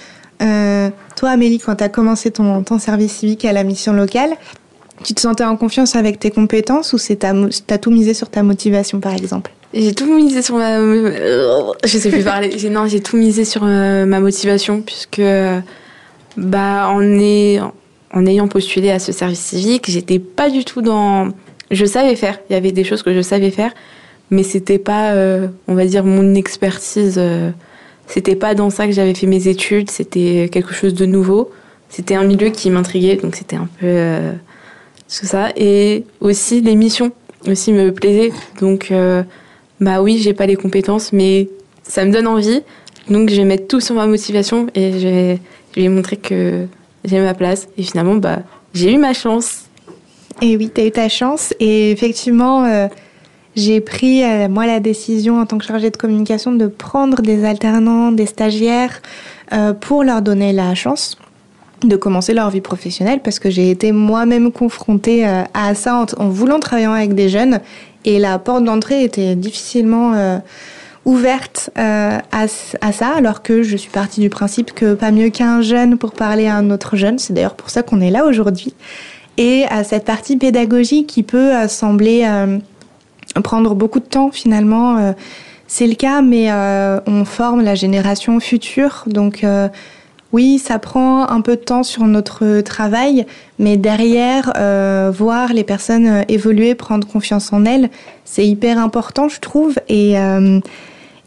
[0.43, 4.31] Euh, toi, Amélie, quand tu as commencé ton, service civique à la mission locale,
[5.05, 8.43] tu te sentais en confiance avec tes compétences ou c'est as tout misé sur ta
[8.43, 9.51] motivation, par exemple?
[9.75, 10.79] J'ai tout misé sur ma...
[10.79, 12.51] Je sais plus parler.
[12.71, 15.23] Non, j'ai tout misé sur euh, ma motivation puisque
[16.37, 21.29] bah, en ayant postulé à ce service civique, j'étais pas du tout dans...
[21.71, 22.39] Je savais faire.
[22.49, 23.73] Il y avait des choses que je savais faire,
[24.31, 27.17] mais c'était pas, euh, on va dire, mon expertise...
[27.19, 27.51] Euh,
[28.09, 31.51] c'était pas dans ça que j'avais fait mes études, c'était quelque chose de nouveau.
[31.91, 34.33] C'était un milieu qui m'intriguait, donc c'était un peu euh,
[35.09, 35.51] tout ça.
[35.57, 37.13] Et aussi les missions
[37.47, 38.33] aussi me plaisaient.
[38.61, 39.23] Donc, euh,
[39.81, 41.49] bah oui, j'ai pas les compétences, mais
[41.83, 42.63] ça me donne envie.
[43.09, 45.39] Donc je vais mettre tout sur ma motivation et je vais,
[45.77, 46.67] je montrer que
[47.05, 47.69] j'ai ma place.
[47.79, 48.41] Et finalement, bah,
[48.75, 49.65] j'ai eu ma chance.
[50.43, 51.55] Et oui, tu as eu ta chance.
[51.59, 52.89] Et effectivement, euh,
[53.57, 57.45] j'ai pris, euh, moi, la décision en tant que chargée de communication de prendre des
[57.45, 59.01] alternants, des stagiaires,
[59.81, 61.17] pour leur donner la chance
[61.83, 66.29] de commencer leur vie professionnelle parce que j'ai été moi-même confrontée euh, à ça en,
[66.29, 67.61] voulant travailler avec des jeunes
[68.05, 70.41] et la porte d'entrée était difficilement
[71.05, 75.63] ouverte à, à, ça alors que je suis partie du principe que pas mieux qu'un
[75.63, 77.19] jeune pour parler à un autre jeune.
[77.19, 78.73] C'est d'ailleurs pour ça qu'on est là aujourd'hui.
[79.37, 82.25] Et à cette partie pédagogique qui peut sembler
[83.43, 84.99] prendre beaucoup de temps finalement.
[84.99, 85.13] Euh,
[85.67, 89.05] c'est le cas, mais euh, on forme la génération future.
[89.07, 89.69] Donc euh,
[90.33, 93.27] oui, ça prend un peu de temps sur notre travail,
[93.59, 94.53] mais derrière,
[95.13, 97.89] voir les personnes évoluer, prendre confiance en elles,
[98.25, 99.77] c'est hyper important, je trouve.
[99.89, 100.17] Et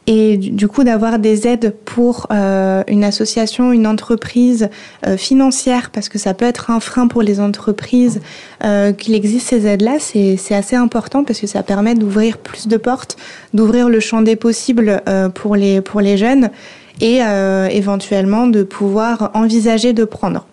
[0.07, 4.69] et du coup d'avoir des aides pour euh, une association, une entreprise
[5.05, 8.19] euh, financière, parce que ça peut être un frein pour les entreprises,
[8.63, 12.77] euh, qu'il existe ces aides-là, c'est assez important parce que ça permet d'ouvrir plus de
[12.77, 13.15] portes,
[13.53, 15.01] d'ouvrir le champ des possibles
[15.35, 16.49] pour, les, pour les jeunes
[17.01, 17.19] et
[17.71, 20.45] éventuellement de pouvoir envisager de prendre.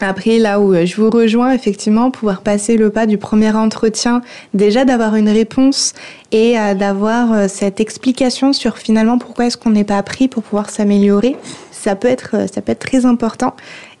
[0.00, 4.22] Après, là où je vous rejoins, effectivement, pouvoir passer le pas du premier entretien,
[4.54, 5.92] déjà d'avoir une réponse
[6.30, 10.44] et euh, d'avoir euh, cette explication sur finalement pourquoi est-ce qu'on n'est pas appris pour
[10.44, 11.36] pouvoir s'améliorer,
[11.72, 13.56] ça peut être euh, ça peut être très important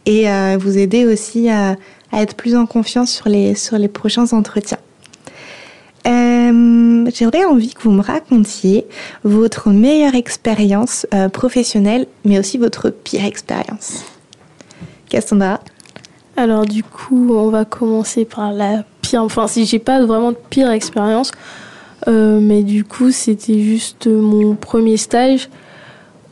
[0.06, 0.26] et
[0.58, 1.76] vous aider aussi à,
[2.14, 4.78] être plus en confiance sur les sur les prochains entretiens.
[6.08, 8.86] J'aurais envie que vous me racontiez
[9.24, 14.04] votre meilleure expérience professionnelle, mais aussi votre pire expérience.
[15.08, 15.60] Cassandra
[16.38, 19.24] alors du coup, on va commencer par la pire.
[19.24, 21.32] Enfin, si j'ai pas vraiment de pire expérience,
[22.06, 25.48] euh, mais du coup, c'était juste mon premier stage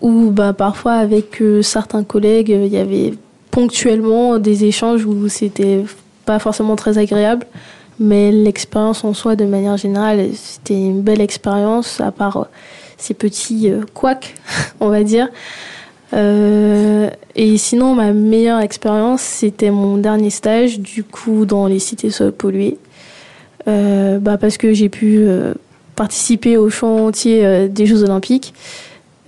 [0.00, 3.14] où, bah, parfois avec euh, certains collègues, il y avait
[3.50, 5.84] ponctuellement des échanges où c'était
[6.24, 7.44] pas forcément très agréable.
[7.98, 12.44] Mais l'expérience en soi, de manière générale, c'était une belle expérience, à part euh,
[12.98, 14.34] ces petits couacs,
[14.80, 15.28] on va dire.
[16.14, 22.10] Euh, et sinon, ma meilleure expérience, c'était mon dernier stage, du coup, dans les cités.
[23.68, 25.54] Euh, bah, parce que j'ai pu euh,
[25.96, 28.54] participer au chantier des Jeux Olympiques,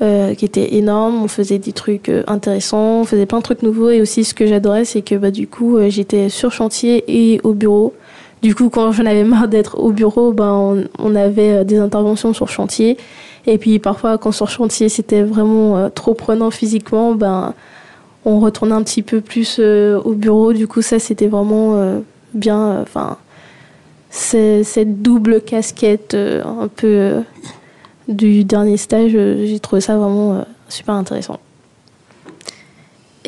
[0.00, 1.22] qui était énorme.
[1.24, 3.90] On faisait des trucs intéressants, on faisait plein de trucs nouveaux.
[3.90, 7.52] Et aussi, ce que j'adorais, c'est que bah, du coup, j'étais sur chantier et au
[7.52, 7.94] bureau.
[8.42, 12.48] Du coup, quand j'en avais marre d'être au bureau, bah, on, avait des interventions sur
[12.48, 12.96] chantier.
[13.46, 17.54] Et puis parfois, quand sur chantier, c'était vraiment euh, trop prenant physiquement, ben,
[18.24, 20.52] on retournait un petit peu plus euh, au bureau.
[20.52, 22.00] Du coup, ça, c'était vraiment euh,
[22.34, 22.80] bien.
[22.82, 23.16] Enfin,
[24.10, 27.22] cette double casquette un peu
[28.08, 31.38] du dernier stage, j'ai trouvé ça vraiment super intéressant.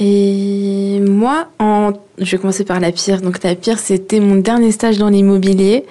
[0.01, 1.49] Et moi,
[2.19, 3.21] je vais commencer par la pire.
[3.21, 5.85] Donc la pire, c'était mon dernier stage dans l'immobilier.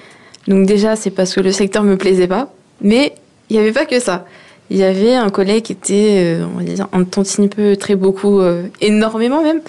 [0.48, 2.52] Donc déjà, c'est parce que le secteur me plaisait pas.
[2.82, 3.14] Mais
[3.50, 4.26] il n'y avait pas que ça.
[4.72, 7.96] Il y avait un collègue qui était, euh, on va dire, un tantinet peu, très
[7.96, 9.62] beaucoup, euh, énormément même,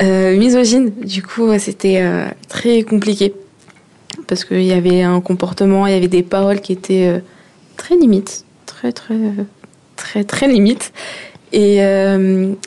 [0.00, 0.90] euh, misogyne.
[0.90, 2.04] Du coup, c'était
[2.48, 3.34] très compliqué.
[4.26, 7.22] Parce qu'il y avait un comportement, il y avait des paroles qui étaient
[7.76, 8.44] très limites.
[8.66, 9.14] Très, très,
[9.94, 10.92] très, très limites.
[11.58, 11.80] Et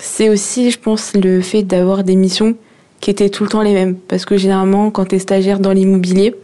[0.02, 2.56] c'est aussi, je pense, le fait d'avoir des missions
[3.00, 3.96] qui étaient tout le temps les mêmes.
[3.96, 6.36] Parce que généralement, quand tu es stagiaire dans l'immobilier,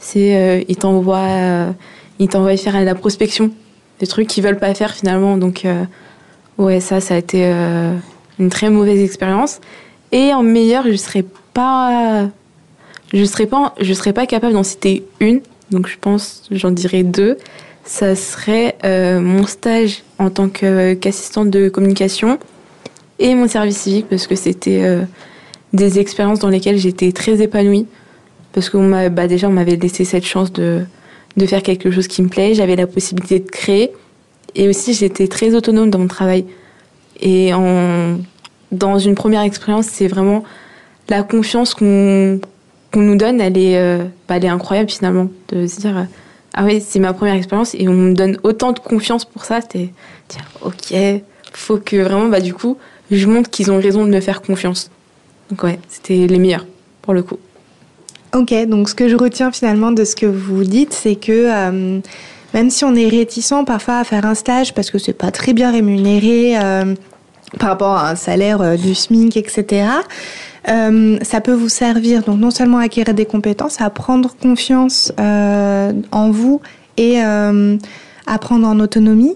[0.00, 1.72] c'est, ils t'envoient
[2.18, 3.50] ils t'envoient faire la prospection,
[4.00, 5.36] des trucs qu'ils veulent pas faire finalement.
[5.36, 5.84] Donc, euh,
[6.58, 7.94] ouais, ça, ça a été euh,
[8.38, 9.60] une très mauvaise expérience.
[10.12, 11.24] Et en meilleur, je serais
[11.54, 12.28] pas,
[13.12, 15.40] je serais pas, je serais pas capable d'en citer une.
[15.70, 17.36] Donc, je pense, j'en dirais deux.
[17.88, 22.38] Ça serait euh, mon stage en tant qu'assistante de communication
[23.18, 24.82] et mon service civique parce que c'était
[25.72, 27.86] des expériences dans lesquelles j'étais très épanouie
[28.52, 30.84] parce qu'on bah déjà on m'avait laissé cette chance de
[31.46, 33.90] faire quelque chose qui me plaît, j'avais la possibilité de créer
[34.54, 36.44] et aussi j'étais très autonome dans mon travail.
[37.20, 37.52] Et
[38.70, 40.44] dans une première expérience, c'est vraiment
[41.08, 42.40] la confiance qu'on
[42.94, 46.06] nous donne, elle est euh, bah, elle est incroyable finalement de se dire
[46.54, 49.60] ah oui, c'est ma première expérience et on me donne autant de confiance pour ça,
[49.60, 49.90] c'était
[50.62, 50.94] OK,
[51.52, 52.78] faut que vraiment bah du coup,
[53.10, 54.90] je montre qu'ils ont raison de me faire confiance.
[55.50, 56.66] Donc ouais, c'était les meilleurs
[57.02, 57.38] pour le coup.
[58.34, 62.00] Ok, donc ce que je retiens finalement de ce que vous dites, c'est que euh,
[62.52, 65.54] même si on est réticent parfois à faire un stage parce que c'est pas très
[65.54, 66.94] bien rémunéré euh,
[67.58, 69.86] par rapport à un salaire euh, du SMIC, etc.,
[70.68, 76.30] ça peut vous servir donc non seulement à acquérir des compétences, à prendre confiance en
[76.30, 76.60] vous
[76.96, 79.34] et à prendre en autonomie.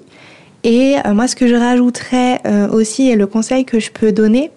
[0.64, 4.50] Et moi, ce que je rajouterais aussi, et le conseil que je peux donner,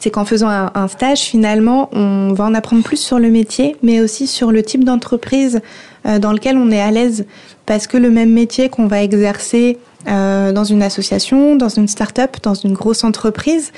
[0.00, 4.00] c'est qu'en faisant un, stage, finalement, on va en apprendre plus sur le métier, mais
[4.00, 5.60] aussi sur le type d'entreprise
[6.06, 7.24] euh, dans lequel on est à l'aise.
[7.66, 12.36] Parce que le même métier qu'on va exercer euh, dans une association, dans une start-up,
[12.42, 13.72] dans une grosse entreprise,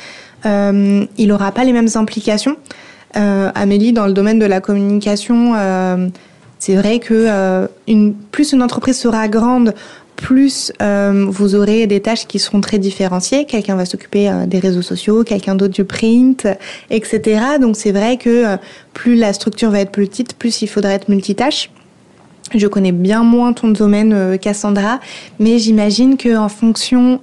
[0.47, 2.57] euh, il n'aura pas les mêmes implications.
[3.15, 5.55] Amélie, dans le domaine de la communication,
[6.61, 7.67] c'est vrai que
[8.31, 9.75] plus une entreprise sera grande,
[10.21, 13.47] plus euh, vous aurez des tâches qui seront très différenciées.
[13.47, 16.47] Quelqu'un va s'occuper euh, des réseaux sociaux, quelqu'un d'autre du print,
[16.91, 17.41] etc.
[17.61, 18.57] Donc c'est vrai que euh,
[18.93, 21.71] plus la structure va être petite, plus il faudra être multitâche.
[22.55, 24.99] Je connais bien moins ton domaine, Cassandra,
[25.39, 27.21] mais j'imagine que en fonction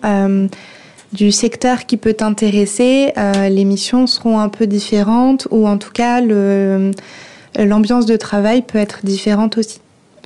[1.13, 3.13] du secteur qui peut t'intéresser,
[3.49, 6.21] les missions seront un peu différentes, ou en tout cas
[7.57, 9.79] l'ambiance de travail peut être différente aussi.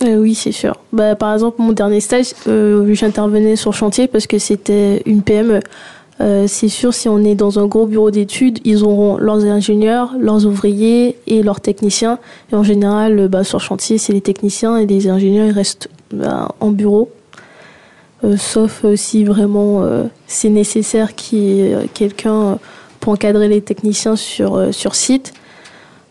[0.03, 0.75] Euh, oui, c'est sûr.
[0.93, 5.59] Bah, par exemple, mon dernier stage, euh, j'intervenais sur chantier parce que c'était une PME.
[6.19, 10.13] Euh, c'est sûr, si on est dans un gros bureau d'études, ils auront leurs ingénieurs,
[10.19, 12.19] leurs ouvriers et leurs techniciens.
[12.51, 16.71] Et en général, bah, sur chantier, c'est les techniciens et les ingénieurs, restent bah, en
[16.71, 17.09] bureau.
[18.37, 19.83] Sauf si vraiment
[20.27, 22.59] c'est nécessaire qu'il y ait quelqu'un
[22.99, 25.33] pour encadrer les techniciens sur, sur site.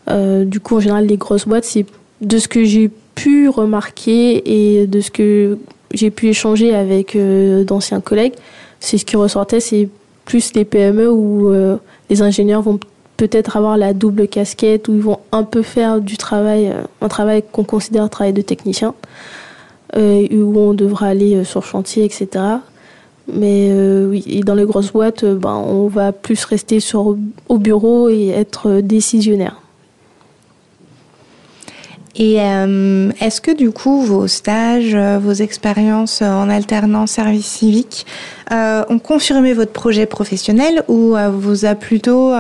[0.09, 1.87] du coup, en général, les grosses boîtes, c'est
[2.21, 5.59] de ce que j'ai pu remarquer et de ce que
[5.93, 8.35] j'ai pu échanger avec euh, d'anciens collègues,
[8.79, 9.89] c'est ce qui ressortait, c'est
[10.25, 11.77] plus les PME où euh,
[12.09, 12.79] les ingénieurs vont
[13.17, 17.09] peut-être avoir la double casquette, où ils vont un peu faire du travail, euh, un
[17.09, 18.95] travail qu'on considère travail de technicien,
[19.97, 22.29] où on devra aller sur chantier, etc.
[23.33, 23.73] Mais
[24.09, 27.17] oui, dans les grosses boîtes, ben, on va plus rester sur,
[27.49, 29.61] au bureau et être décisionnaire.
[32.17, 38.05] Et euh, est-ce que du coup vos stages, euh, vos expériences en alternance service civique
[38.53, 42.33] euh, ont confirmé votre projet professionnel ou vous a plutôt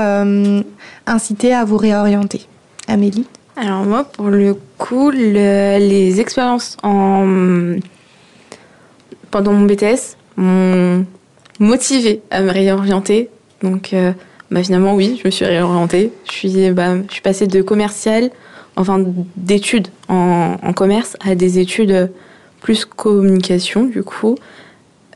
[1.07, 2.46] incité à vous réorienter?
[2.88, 3.26] Amélie?
[3.61, 7.77] Alors moi pour le coup, les expériences en...
[9.31, 11.05] pendant mon BTS m'ont
[11.59, 13.29] motivé à me réorienter.
[13.63, 13.95] Donc
[14.51, 16.11] bah, finalement oui, je me suis réorientée.
[16.25, 18.31] Je suis, bah, passée de commercial
[18.77, 19.05] enfin
[19.37, 22.11] d'études en, commerce à des études
[22.61, 24.37] plus communication du coup.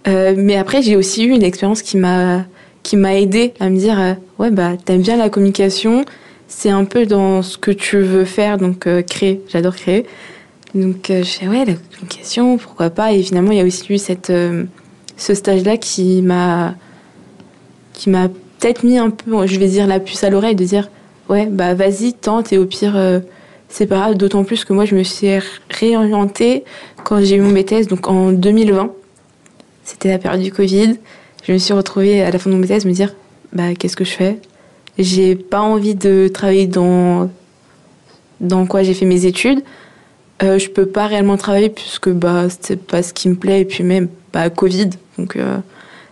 [0.06, 2.44] Euh, mais après j'ai aussi eu une expérience qui m'a
[2.82, 6.04] qui m'a aidé à me dire euh, ouais bah t'aimes bien la communication,
[6.48, 10.06] c'est un peu dans ce que tu veux faire donc euh, créer, j'adore créer.
[10.74, 13.98] Donc je fais ouais la communication pourquoi pas et finalement il y a aussi eu
[13.98, 14.32] cette
[15.16, 16.74] ce stage là qui m'a
[17.92, 20.90] qui m'a peut-être mis un peu je vais dire la puce à l'oreille de dire
[21.28, 22.96] ouais bah vas-y tente et au pire
[23.74, 25.28] c'est pas grave, d'autant plus que moi, je me suis
[25.68, 26.62] réorientée
[27.02, 28.92] quand j'ai eu mon BTS, donc en 2020.
[29.82, 30.96] C'était la période du Covid.
[31.42, 33.12] Je me suis retrouvée à la fin de mon BTS me dire
[33.52, 34.38] bah, qu'est-ce que je fais?
[34.98, 37.30] J'ai pas envie de travailler dans,
[38.40, 39.62] dans quoi j'ai fait mes études.
[40.42, 43.64] Euh, je peux pas réellement travailler puisque bah, c'est pas ce qui me plaît et
[43.64, 44.90] puis même bah, Covid.
[45.18, 45.58] Donc euh,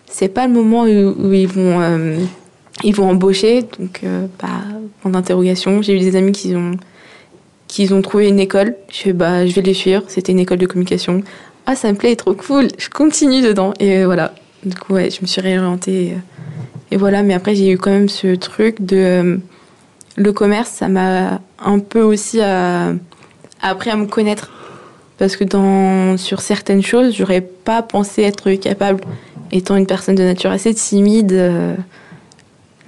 [0.07, 1.81] c'est pas le moment où, ils vont.
[1.81, 2.19] Euh,
[2.85, 5.83] ils vont embaucher, donc euh, bah, d'interrogation.
[5.83, 6.73] J'ai eu des amis qui ont
[7.69, 8.77] qu'ils ont trouvé une école.
[8.91, 10.03] Je fais, bah, je vais les suivre.
[10.09, 11.23] C'était une école de communication.
[11.65, 12.69] Ah, ça me plaît, trop cool.
[12.77, 13.73] Je continue dedans.
[13.79, 14.35] Et voilà.
[14.65, 16.15] Du coup, ouais, je me suis réorientée.
[16.97, 17.23] Voilà.
[17.23, 18.97] Mais après, j'ai eu quand même ce truc de.
[18.97, 19.37] Euh,
[20.17, 22.95] le commerce, ça m'a un peu aussi euh,
[23.63, 24.51] appris à me connaître.
[25.19, 29.03] Parce que dans, sur certaines choses, j'aurais pas pensé être capable,
[29.53, 31.33] étant une personne de nature assez timide.
[31.33, 31.75] Euh,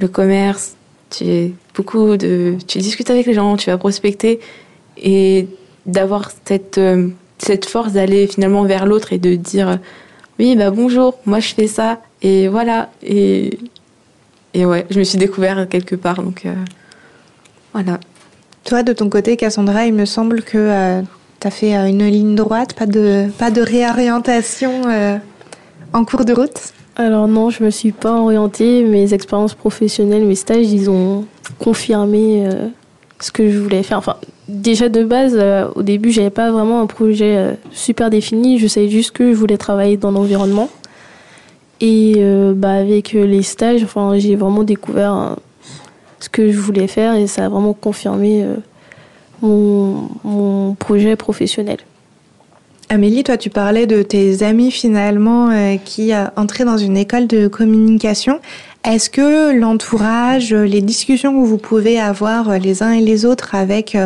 [0.01, 0.75] le commerce,
[1.11, 4.41] tu, beaucoup de, tu discutes avec les gens, tu vas prospecter
[4.97, 5.47] et
[5.87, 6.81] d'avoir cette,
[7.39, 9.79] cette force d'aller finalement vers l'autre et de dire
[10.39, 13.59] oui bah bonjour moi je fais ça et voilà et
[14.55, 16.23] et ouais, je me suis découvert quelque part.
[16.23, 16.47] Donc
[17.73, 18.01] voilà.
[18.65, 21.03] Toi, de ton côté, Cassandra, il me semble que
[21.41, 24.83] tu as fait une ligne droite, pas de, pas de réorientation
[25.95, 26.73] en cours de route?
[26.97, 28.85] Alors non, je me suis pas orientée.
[28.85, 31.25] Mes expériences professionnelles, mes stages, ils ont
[31.59, 32.69] confirmé euh,
[33.21, 33.99] ce que je voulais faire.
[33.99, 34.17] Enfin,
[34.49, 38.59] déjà de base, euh, au début, j'avais pas vraiment un projet euh, super défini.
[38.59, 40.69] Je savais juste que je voulais travailler dans l'environnement.
[41.81, 42.17] Et
[42.55, 45.37] bah, avec les stages, enfin, j'ai vraiment découvert
[46.21, 48.47] ce que je voulais faire et ça a vraiment confirmé
[49.43, 51.79] mon projet professionnel.
[52.91, 57.27] Amélie, toi, tu parlais de tes amis finalement euh, qui euh, entraient dans une école
[57.27, 58.41] de communication.
[58.85, 63.55] Est-ce que l'entourage, les discussions que vous pouvez avoir euh, les uns et les autres
[63.55, 63.97] avec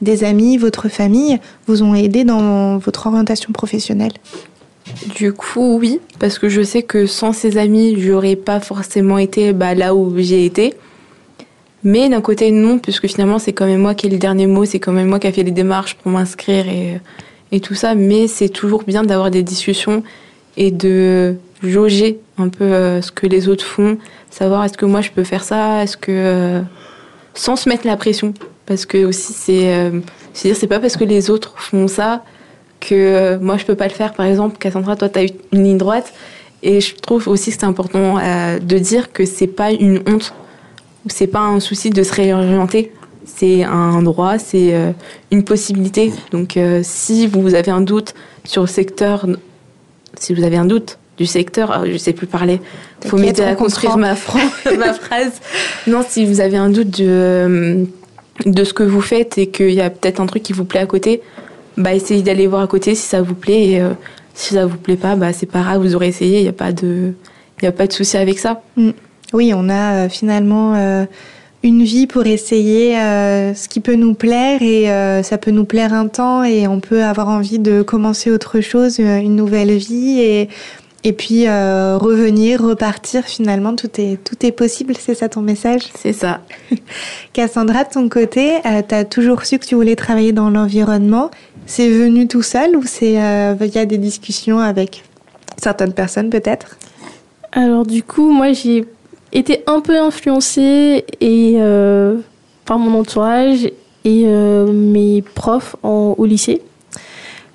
[0.00, 4.12] des amis, votre famille, vous ont aidé dans votre orientation professionnelle?
[5.14, 9.52] Du coup, oui, parce que je sais que sans ces amis, j'aurais pas forcément été
[9.52, 10.74] bah, là où j'ai été.
[11.84, 14.64] Mais d'un côté, non, puisque finalement, c'est quand même moi qui ai le dernier mot,
[14.64, 17.00] c'est quand même moi qui ai fait les démarches pour m'inscrire et
[17.52, 20.02] et tout ça, mais c'est toujours bien d'avoir des discussions
[20.56, 23.98] et de jauger un peu euh, ce que les autres font,
[24.30, 26.60] savoir est-ce que moi je peux faire ça, est-ce que euh,
[27.34, 28.34] sans se mettre la pression,
[28.66, 30.00] parce que aussi c'est, euh,
[30.32, 32.22] c'est dire c'est pas parce que les autres font ça
[32.80, 34.14] que moi je peux pas le faire.
[34.14, 35.22] Par exemple, Cassandra, toi tu as
[35.52, 36.12] une ligne droite,
[36.62, 40.34] et je trouve aussi que c'est important de dire que c'est pas une honte
[41.04, 42.92] ou c'est pas un souci de se réorienter
[43.28, 44.92] c'est un droit, c'est euh,
[45.30, 46.12] une possibilité.
[46.32, 48.14] Donc euh, si vous avez un doute
[48.44, 49.26] sur le secteur,
[50.18, 52.60] si vous avez un doute du secteur, ah, je ne sais plus parler,
[53.04, 54.14] il faut m'aider à construire ma,
[54.78, 55.32] ma, phrase.
[55.86, 57.84] Non, si vous avez un doute de, euh,
[58.46, 60.80] de ce que vous faites et qu'il y a peut-être un truc qui vous plaît
[60.80, 61.20] à côté,
[61.78, 63.70] bah essayez d'aller voir à côté si ça vous plaît.
[63.70, 63.82] Et
[64.34, 66.52] si ça vous plaît pas, bah c'est pas grave, vous aurez essayé, il n'y a
[66.52, 67.14] pas de,
[67.62, 68.62] il a pas de souci avec ça.
[68.76, 68.90] Mm.
[69.32, 70.74] Oui, on a finalement
[71.62, 75.64] une vie pour essayer euh, ce qui peut nous plaire et euh, ça peut nous
[75.64, 79.76] plaire un temps et on peut avoir envie de commencer autre chose, euh, une nouvelle
[79.76, 80.48] vie et,
[81.02, 85.82] et puis revenir, repartir finalement, tout est, tout est possible, c'est ça ton message?
[85.96, 86.40] C'est ça.
[87.32, 88.56] Cassandra, de ton côté,
[88.88, 91.30] tu as toujours su que tu voulais travailler dans l'environnement.
[91.70, 95.04] C'est venu tout seul ou c'est il y a des discussions avec
[95.58, 96.78] certaines personnes peut-être?
[97.52, 98.86] Alors du coup, moi j'ai
[99.34, 102.16] été un peu influencée et, euh,
[102.64, 103.66] par mon entourage
[104.04, 106.62] et euh, mes profs au lycée.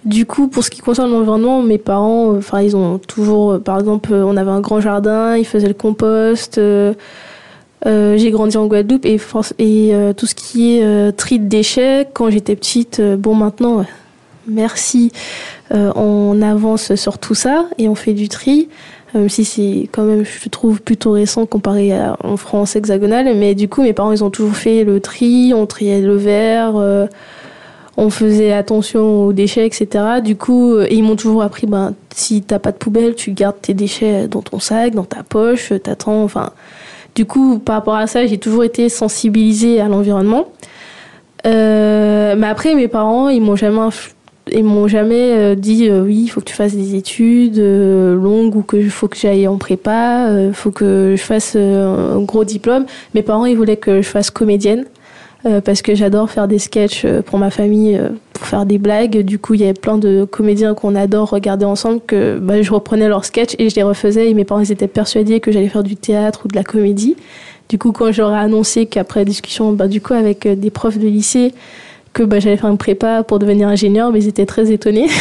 [0.06, 3.80] Du coup, pour ce qui concerne l'environnement, mes parents, euh, enfin, ils ont toujours, par
[3.80, 6.62] exemple, on avait un grand jardin, ils faisaient le compost.
[7.84, 9.20] j'ai grandi en Guadeloupe et,
[9.58, 13.86] et tout ce qui est tri de déchets, quand j'étais petite, bon, maintenant,
[14.48, 15.12] merci,
[15.72, 18.70] on avance sur tout ça et on fait du tri
[19.14, 21.92] même si c'est quand même, je trouve, plutôt récent comparé
[22.24, 23.36] en France hexagonale.
[23.36, 26.76] Mais du coup, mes parents, ils ont toujours fait le tri, on triait le verre,
[26.78, 27.06] euh,
[27.96, 30.22] on faisait attention aux déchets, etc.
[30.24, 33.62] Du coup, euh, ils m'ont toujours appris, ben, si t'as pas de poubelle, tu gardes
[33.62, 36.52] tes déchets dans ton sac, dans ta poche, t'attends, enfin...
[37.16, 40.48] Du coup, par rapport à ça, j'ai toujours été sensibilisée à l'environnement.
[41.46, 43.78] Euh, mais après, mes parents, ils m'ont jamais
[44.52, 48.16] ils m'ont jamais euh, dit euh, oui, il faut que tu fasses des études euh,
[48.16, 52.44] longues ou que faut que j'aille en prépa, il faut que je fasse un gros
[52.44, 52.86] diplôme.
[53.16, 54.86] Mes parents, ils voulaient que je fasse comédienne
[55.66, 58.00] parce que j'adore faire des sketchs pour ma famille,
[58.32, 59.24] pour faire des blagues.
[59.24, 62.72] Du coup, il y avait plein de comédiens qu'on adore regarder ensemble que bah, je
[62.72, 64.30] reprenais leurs sketchs et je les refaisais.
[64.30, 67.18] Et mes parents ils étaient persuadés que j'allais faire du théâtre ou de la comédie.
[67.68, 71.54] Du coup, quand j'aurais annoncé qu'après discussion, bah, du coup, avec des profs de lycée,
[72.14, 75.10] que bah, j'allais faire une prépa pour devenir ingénieur, mais ils étaient très étonnés.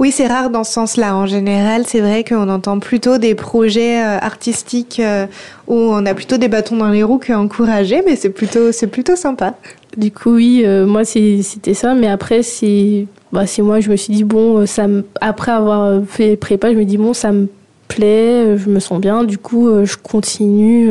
[0.00, 1.14] Oui, c'est rare dans ce sens-là.
[1.14, 5.26] En général, c'est vrai qu'on entend plutôt des projets euh, artistiques euh,
[5.68, 9.14] où on a plutôt des bâtons dans les roues qu'encouragés, mais c'est plutôt, c'est plutôt
[9.14, 9.54] sympa.
[9.96, 11.94] Du coup, oui, euh, moi, c'était ça.
[11.94, 14.86] Mais après, c'est, bah, c'est moi, je me suis dit, bon, ça
[15.20, 17.46] après avoir fait prépa, je me dis, bon, ça me
[17.86, 19.22] plaît, je me sens bien.
[19.22, 20.90] Du coup, je continue,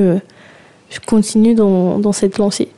[0.90, 2.70] je continue dans, dans cette lancée.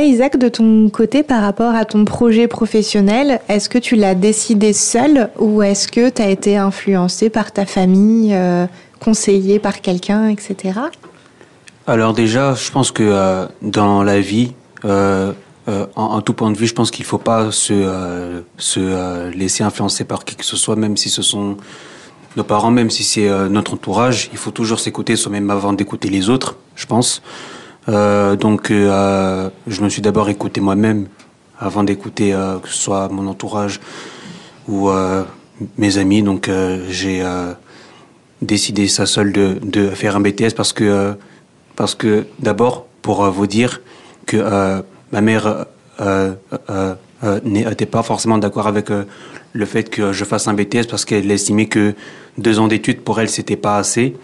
[0.00, 4.72] Isaac, de ton côté, par rapport à ton projet professionnel, est-ce que tu l'as décidé
[4.72, 8.66] seul ou est-ce que tu as été influencé par ta famille, euh,
[9.00, 10.80] conseillé par quelqu'un, etc.
[11.86, 14.52] Alors déjà, je pense que euh, dans la vie,
[14.84, 15.32] euh,
[15.96, 20.04] en, tout point de vue, je pense qu'il ne faut pas se, se laisser influencer
[20.04, 21.56] par qui que ce soit, même si ce sont
[22.36, 24.28] nos parents, même si c'est notre entourage.
[24.32, 27.22] Il faut toujours s'écouter soi-même avant d'écouter les autres, je pense.
[27.88, 31.06] Euh, donc, euh, je me suis d'abord écouté moi-même
[31.58, 33.80] avant d'écouter euh, que ce soit mon entourage
[34.68, 34.90] ou
[35.76, 36.22] mes amis.
[36.22, 36.50] Donc,
[36.88, 37.22] j'ai
[38.40, 41.14] décidé ça seul de, de, faire un BTS parce que,
[41.76, 43.82] parce que d'abord, pour vous dire
[44.24, 44.82] que
[45.12, 45.66] ma mère
[47.44, 48.88] n'était pas forcément d'accord avec
[49.52, 51.94] le fait que je fasse un BTS parce qu'elle estimait que
[52.38, 54.16] deux ans d'études pour elle, c'était pas assez.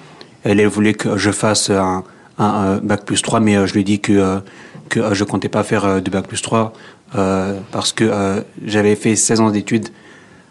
[0.42, 2.02] Elle, elle voulait que je fasse un,
[2.40, 4.40] un, bac plus 3, mais je lui ai dit que,
[4.88, 6.72] que je comptais pas faire de bac plus 3
[7.12, 9.88] parce que j'avais fait 16 ans d'études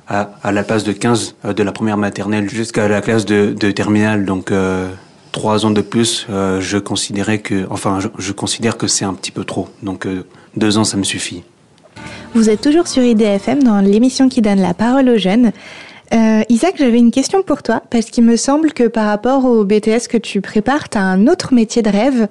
[0.07, 3.71] à, à, la place de 15 de la première maternelle jusqu'à la classe de, de
[3.71, 4.25] terminale.
[4.25, 4.51] Donc,
[5.31, 9.43] trois ans de plus, je considérais que, enfin, je, considère que c'est un petit peu
[9.43, 9.69] trop.
[9.83, 10.07] Donc,
[10.55, 11.43] deux ans, ça me suffit.
[12.33, 15.51] Vous êtes toujours sur IDFM dans l'émission qui donne la parole aux jeunes.
[16.13, 19.63] Euh, Isaac, j'avais une question pour toi, parce qu'il me semble que par rapport au
[19.63, 22.27] BTS que tu prépares, tu as un autre métier de rêve.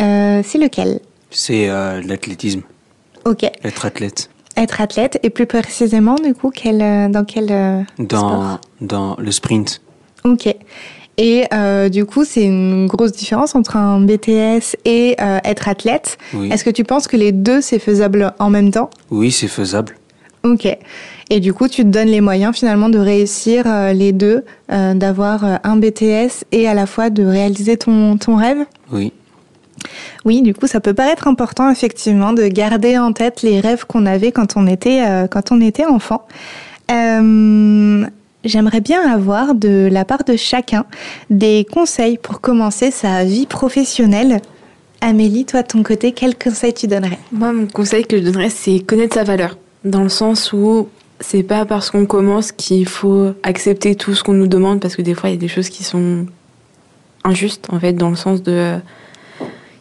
[0.00, 1.00] Euh, c'est lequel?
[1.30, 2.62] C'est euh, l'athlétisme.
[3.24, 3.44] Ok.
[3.64, 4.28] Être athlète.
[4.56, 7.46] Être athlète, et plus précisément, du coup, quel, dans quel
[7.98, 8.60] dans, sport?
[8.82, 9.80] Dans le sprint.
[10.24, 10.54] Ok.
[11.18, 16.18] Et euh, du coup, c'est une grosse différence entre un BTS et euh, être athlète.
[16.32, 16.50] Oui.
[16.50, 18.88] Est-ce que tu penses que les deux, c'est faisable en même temps?
[19.10, 19.96] Oui, c'est faisable.
[20.42, 20.66] Ok.
[21.30, 24.94] Et du coup, tu te donnes les moyens finalement de réussir euh, les deux, euh,
[24.94, 28.64] d'avoir euh, un BTS et à la fois de réaliser ton, ton rêve?
[28.90, 29.12] Oui.
[30.24, 34.06] Oui, du coup, ça peut paraître important effectivement de garder en tête les rêves qu'on
[34.06, 36.26] avait quand on était, euh, quand on était enfant.
[36.90, 38.06] Euh,
[38.44, 40.84] J'aimerais bien avoir de la part de chacun
[41.30, 44.40] des conseils pour commencer sa vie professionnelle.
[45.00, 47.18] Amélie, toi, de ton côté, quel conseil tu donnerais?
[47.30, 49.56] Moi, mon conseil que je donnerais, c'est connaître sa valeur.
[49.84, 50.88] Dans le sens où
[51.22, 55.02] c'est pas parce qu'on commence qu'il faut accepter tout ce qu'on nous demande, parce que
[55.02, 56.26] des fois, il y a des choses qui sont
[57.24, 58.76] injustes, en fait, dans le sens de.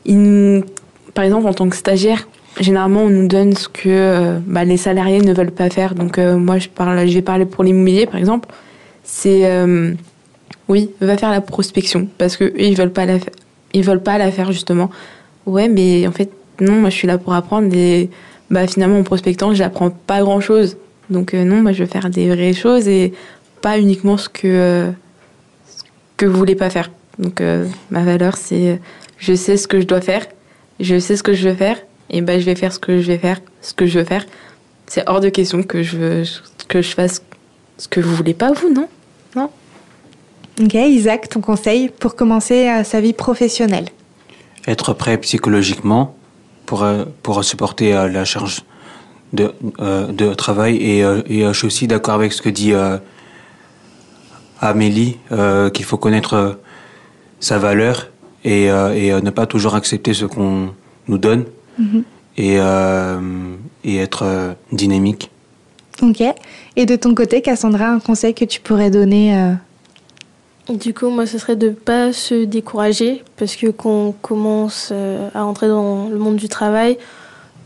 [0.05, 0.63] Il,
[1.13, 2.27] par exemple, en tant que stagiaire,
[2.59, 5.95] généralement, on nous donne ce que euh, bah, les salariés ne veulent pas faire.
[5.95, 8.49] Donc, euh, moi, je, parle, je vais parler pour l'immobilier, par exemple.
[9.03, 9.45] C'est.
[9.45, 9.93] Euh,
[10.69, 13.17] oui, va faire la prospection, parce qu'eux, ils veulent pas la
[13.73, 14.91] Ils veulent pas la faire, justement.
[15.47, 17.73] Ouais, mais en fait, non, moi, je suis là pour apprendre.
[17.73, 18.11] Et
[18.51, 20.77] bah, finalement, en prospectant, j'apprends pas grand-chose.
[21.11, 23.13] Donc, euh, non, moi, je veux faire des vraies choses et
[23.61, 24.91] pas uniquement ce que, euh,
[25.67, 25.83] ce
[26.17, 26.89] que vous voulez pas faire.
[27.19, 28.79] Donc, euh, ma valeur, c'est
[29.17, 30.25] je sais ce que je dois faire,
[30.79, 31.77] je sais ce que je veux faire,
[32.09, 34.25] et ben je vais faire ce que je vais faire, ce que je veux faire.
[34.87, 36.27] C'est hors de question que je,
[36.67, 37.21] que je fasse
[37.77, 38.87] ce que vous voulez pas, vous, non?
[40.59, 43.85] Ok, Isaac, ton conseil pour commencer euh, sa vie professionnelle
[44.67, 46.15] Être prêt psychologiquement
[46.65, 48.61] pour, euh, pour supporter euh, la charge
[49.33, 50.77] de, euh, de travail.
[50.77, 52.97] Et, euh, et euh, je suis aussi d'accord avec ce que dit euh,
[54.59, 56.53] Amélie, euh, qu'il faut connaître euh,
[57.39, 58.09] sa valeur
[58.43, 60.69] et, euh, et euh, ne pas toujours accepter ce qu'on
[61.07, 61.45] nous donne
[62.37, 63.19] et, euh,
[63.83, 65.31] et être euh, dynamique.
[66.01, 66.23] Ok.
[66.75, 69.53] Et de ton côté, Cassandra, un conseil que tu pourrais donner euh,
[70.73, 75.29] Du coup, moi, ce serait de ne pas se décourager parce que qu'on commence euh,
[75.33, 76.97] à entrer dans le monde du travail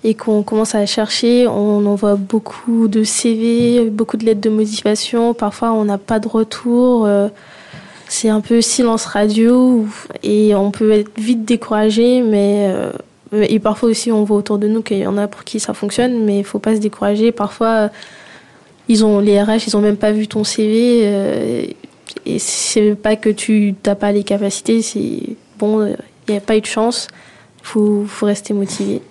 [0.06, 5.34] et qu'on commence à chercher, on envoie beaucoup de CV, beaucoup de lettres de motivation.
[5.34, 7.08] Parfois, on n'a pas de retour.
[7.08, 7.28] euh,
[8.08, 9.88] c'est un peu silence radio
[10.22, 12.92] et on peut être vite découragé, mais euh,
[13.34, 15.74] et parfois aussi on voit autour de nous qu'il y en a pour qui ça
[15.74, 17.32] fonctionne, mais il faut pas se décourager.
[17.32, 17.90] Parfois,
[18.88, 21.02] ils ont les RH, ils ont même pas vu ton CV.
[21.06, 21.66] euh,
[22.28, 26.58] et c'est pas que tu n'as pas les capacités, c'est bon, il n'y a pas
[26.58, 27.08] eu de chance,
[27.64, 29.02] faut, faut rester motivé.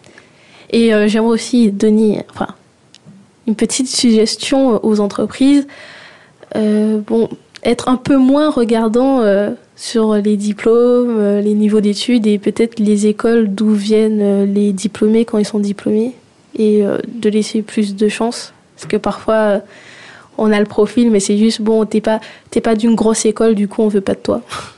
[0.75, 2.49] Et euh, j'aimerais aussi donner enfin,
[3.47, 5.69] une petite suggestion aux entreprises.
[6.57, 7.29] Euh, bon,
[7.63, 13.07] être un peu moins regardant euh, sur les diplômes, les niveaux d'études et peut-être les
[13.07, 16.13] écoles d'où viennent les diplômés quand ils sont diplômés
[16.59, 18.53] et de laisser plus de chance.
[18.75, 19.61] Parce que parfois,
[20.39, 22.21] on a le profil, mais c'est juste, bon, t'es pas,
[22.51, 24.43] t'es pas d'une grosse école, du coup, on veut pas de toi.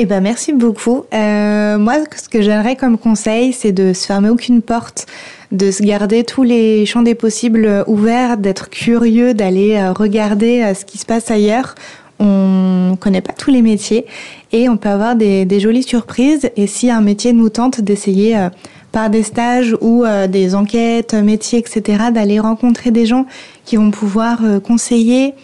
[0.00, 1.02] Eh ben merci beaucoup.
[1.12, 5.06] Euh, moi, ce que j'aimerais comme conseil, c'est de se fermer aucune porte,
[5.50, 10.74] de se garder tous les champs des possibles ouverts, d'être curieux, d'aller euh, regarder euh,
[10.74, 11.74] ce qui se passe ailleurs.
[12.20, 14.06] On connaît pas tous les métiers
[14.52, 16.48] et on peut avoir des, jolies surprises.
[16.54, 18.50] Et si un métier nous tente, d'essayer euh,
[18.92, 23.26] par des stages ou des enquêtes, métiers, etc., d'aller rencontrer des gens
[23.64, 25.34] qui vont pouvoir conseiller,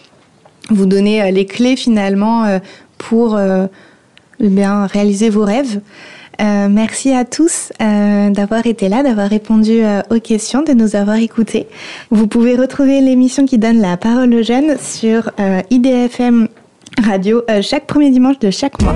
[0.69, 2.59] vous donner les clés finalement
[2.97, 3.37] pour
[4.39, 5.79] eh bien, réaliser vos rêves.
[6.41, 10.95] Euh, merci à tous euh, d'avoir été là, d'avoir répondu euh, aux questions, de nous
[10.95, 11.67] avoir écoutés.
[12.11, 15.31] Vous pouvez retrouver l'émission qui donne la parole aux jeunes sur
[15.69, 16.47] IDFM
[17.03, 18.95] Radio chaque premier dimanche de chaque mois.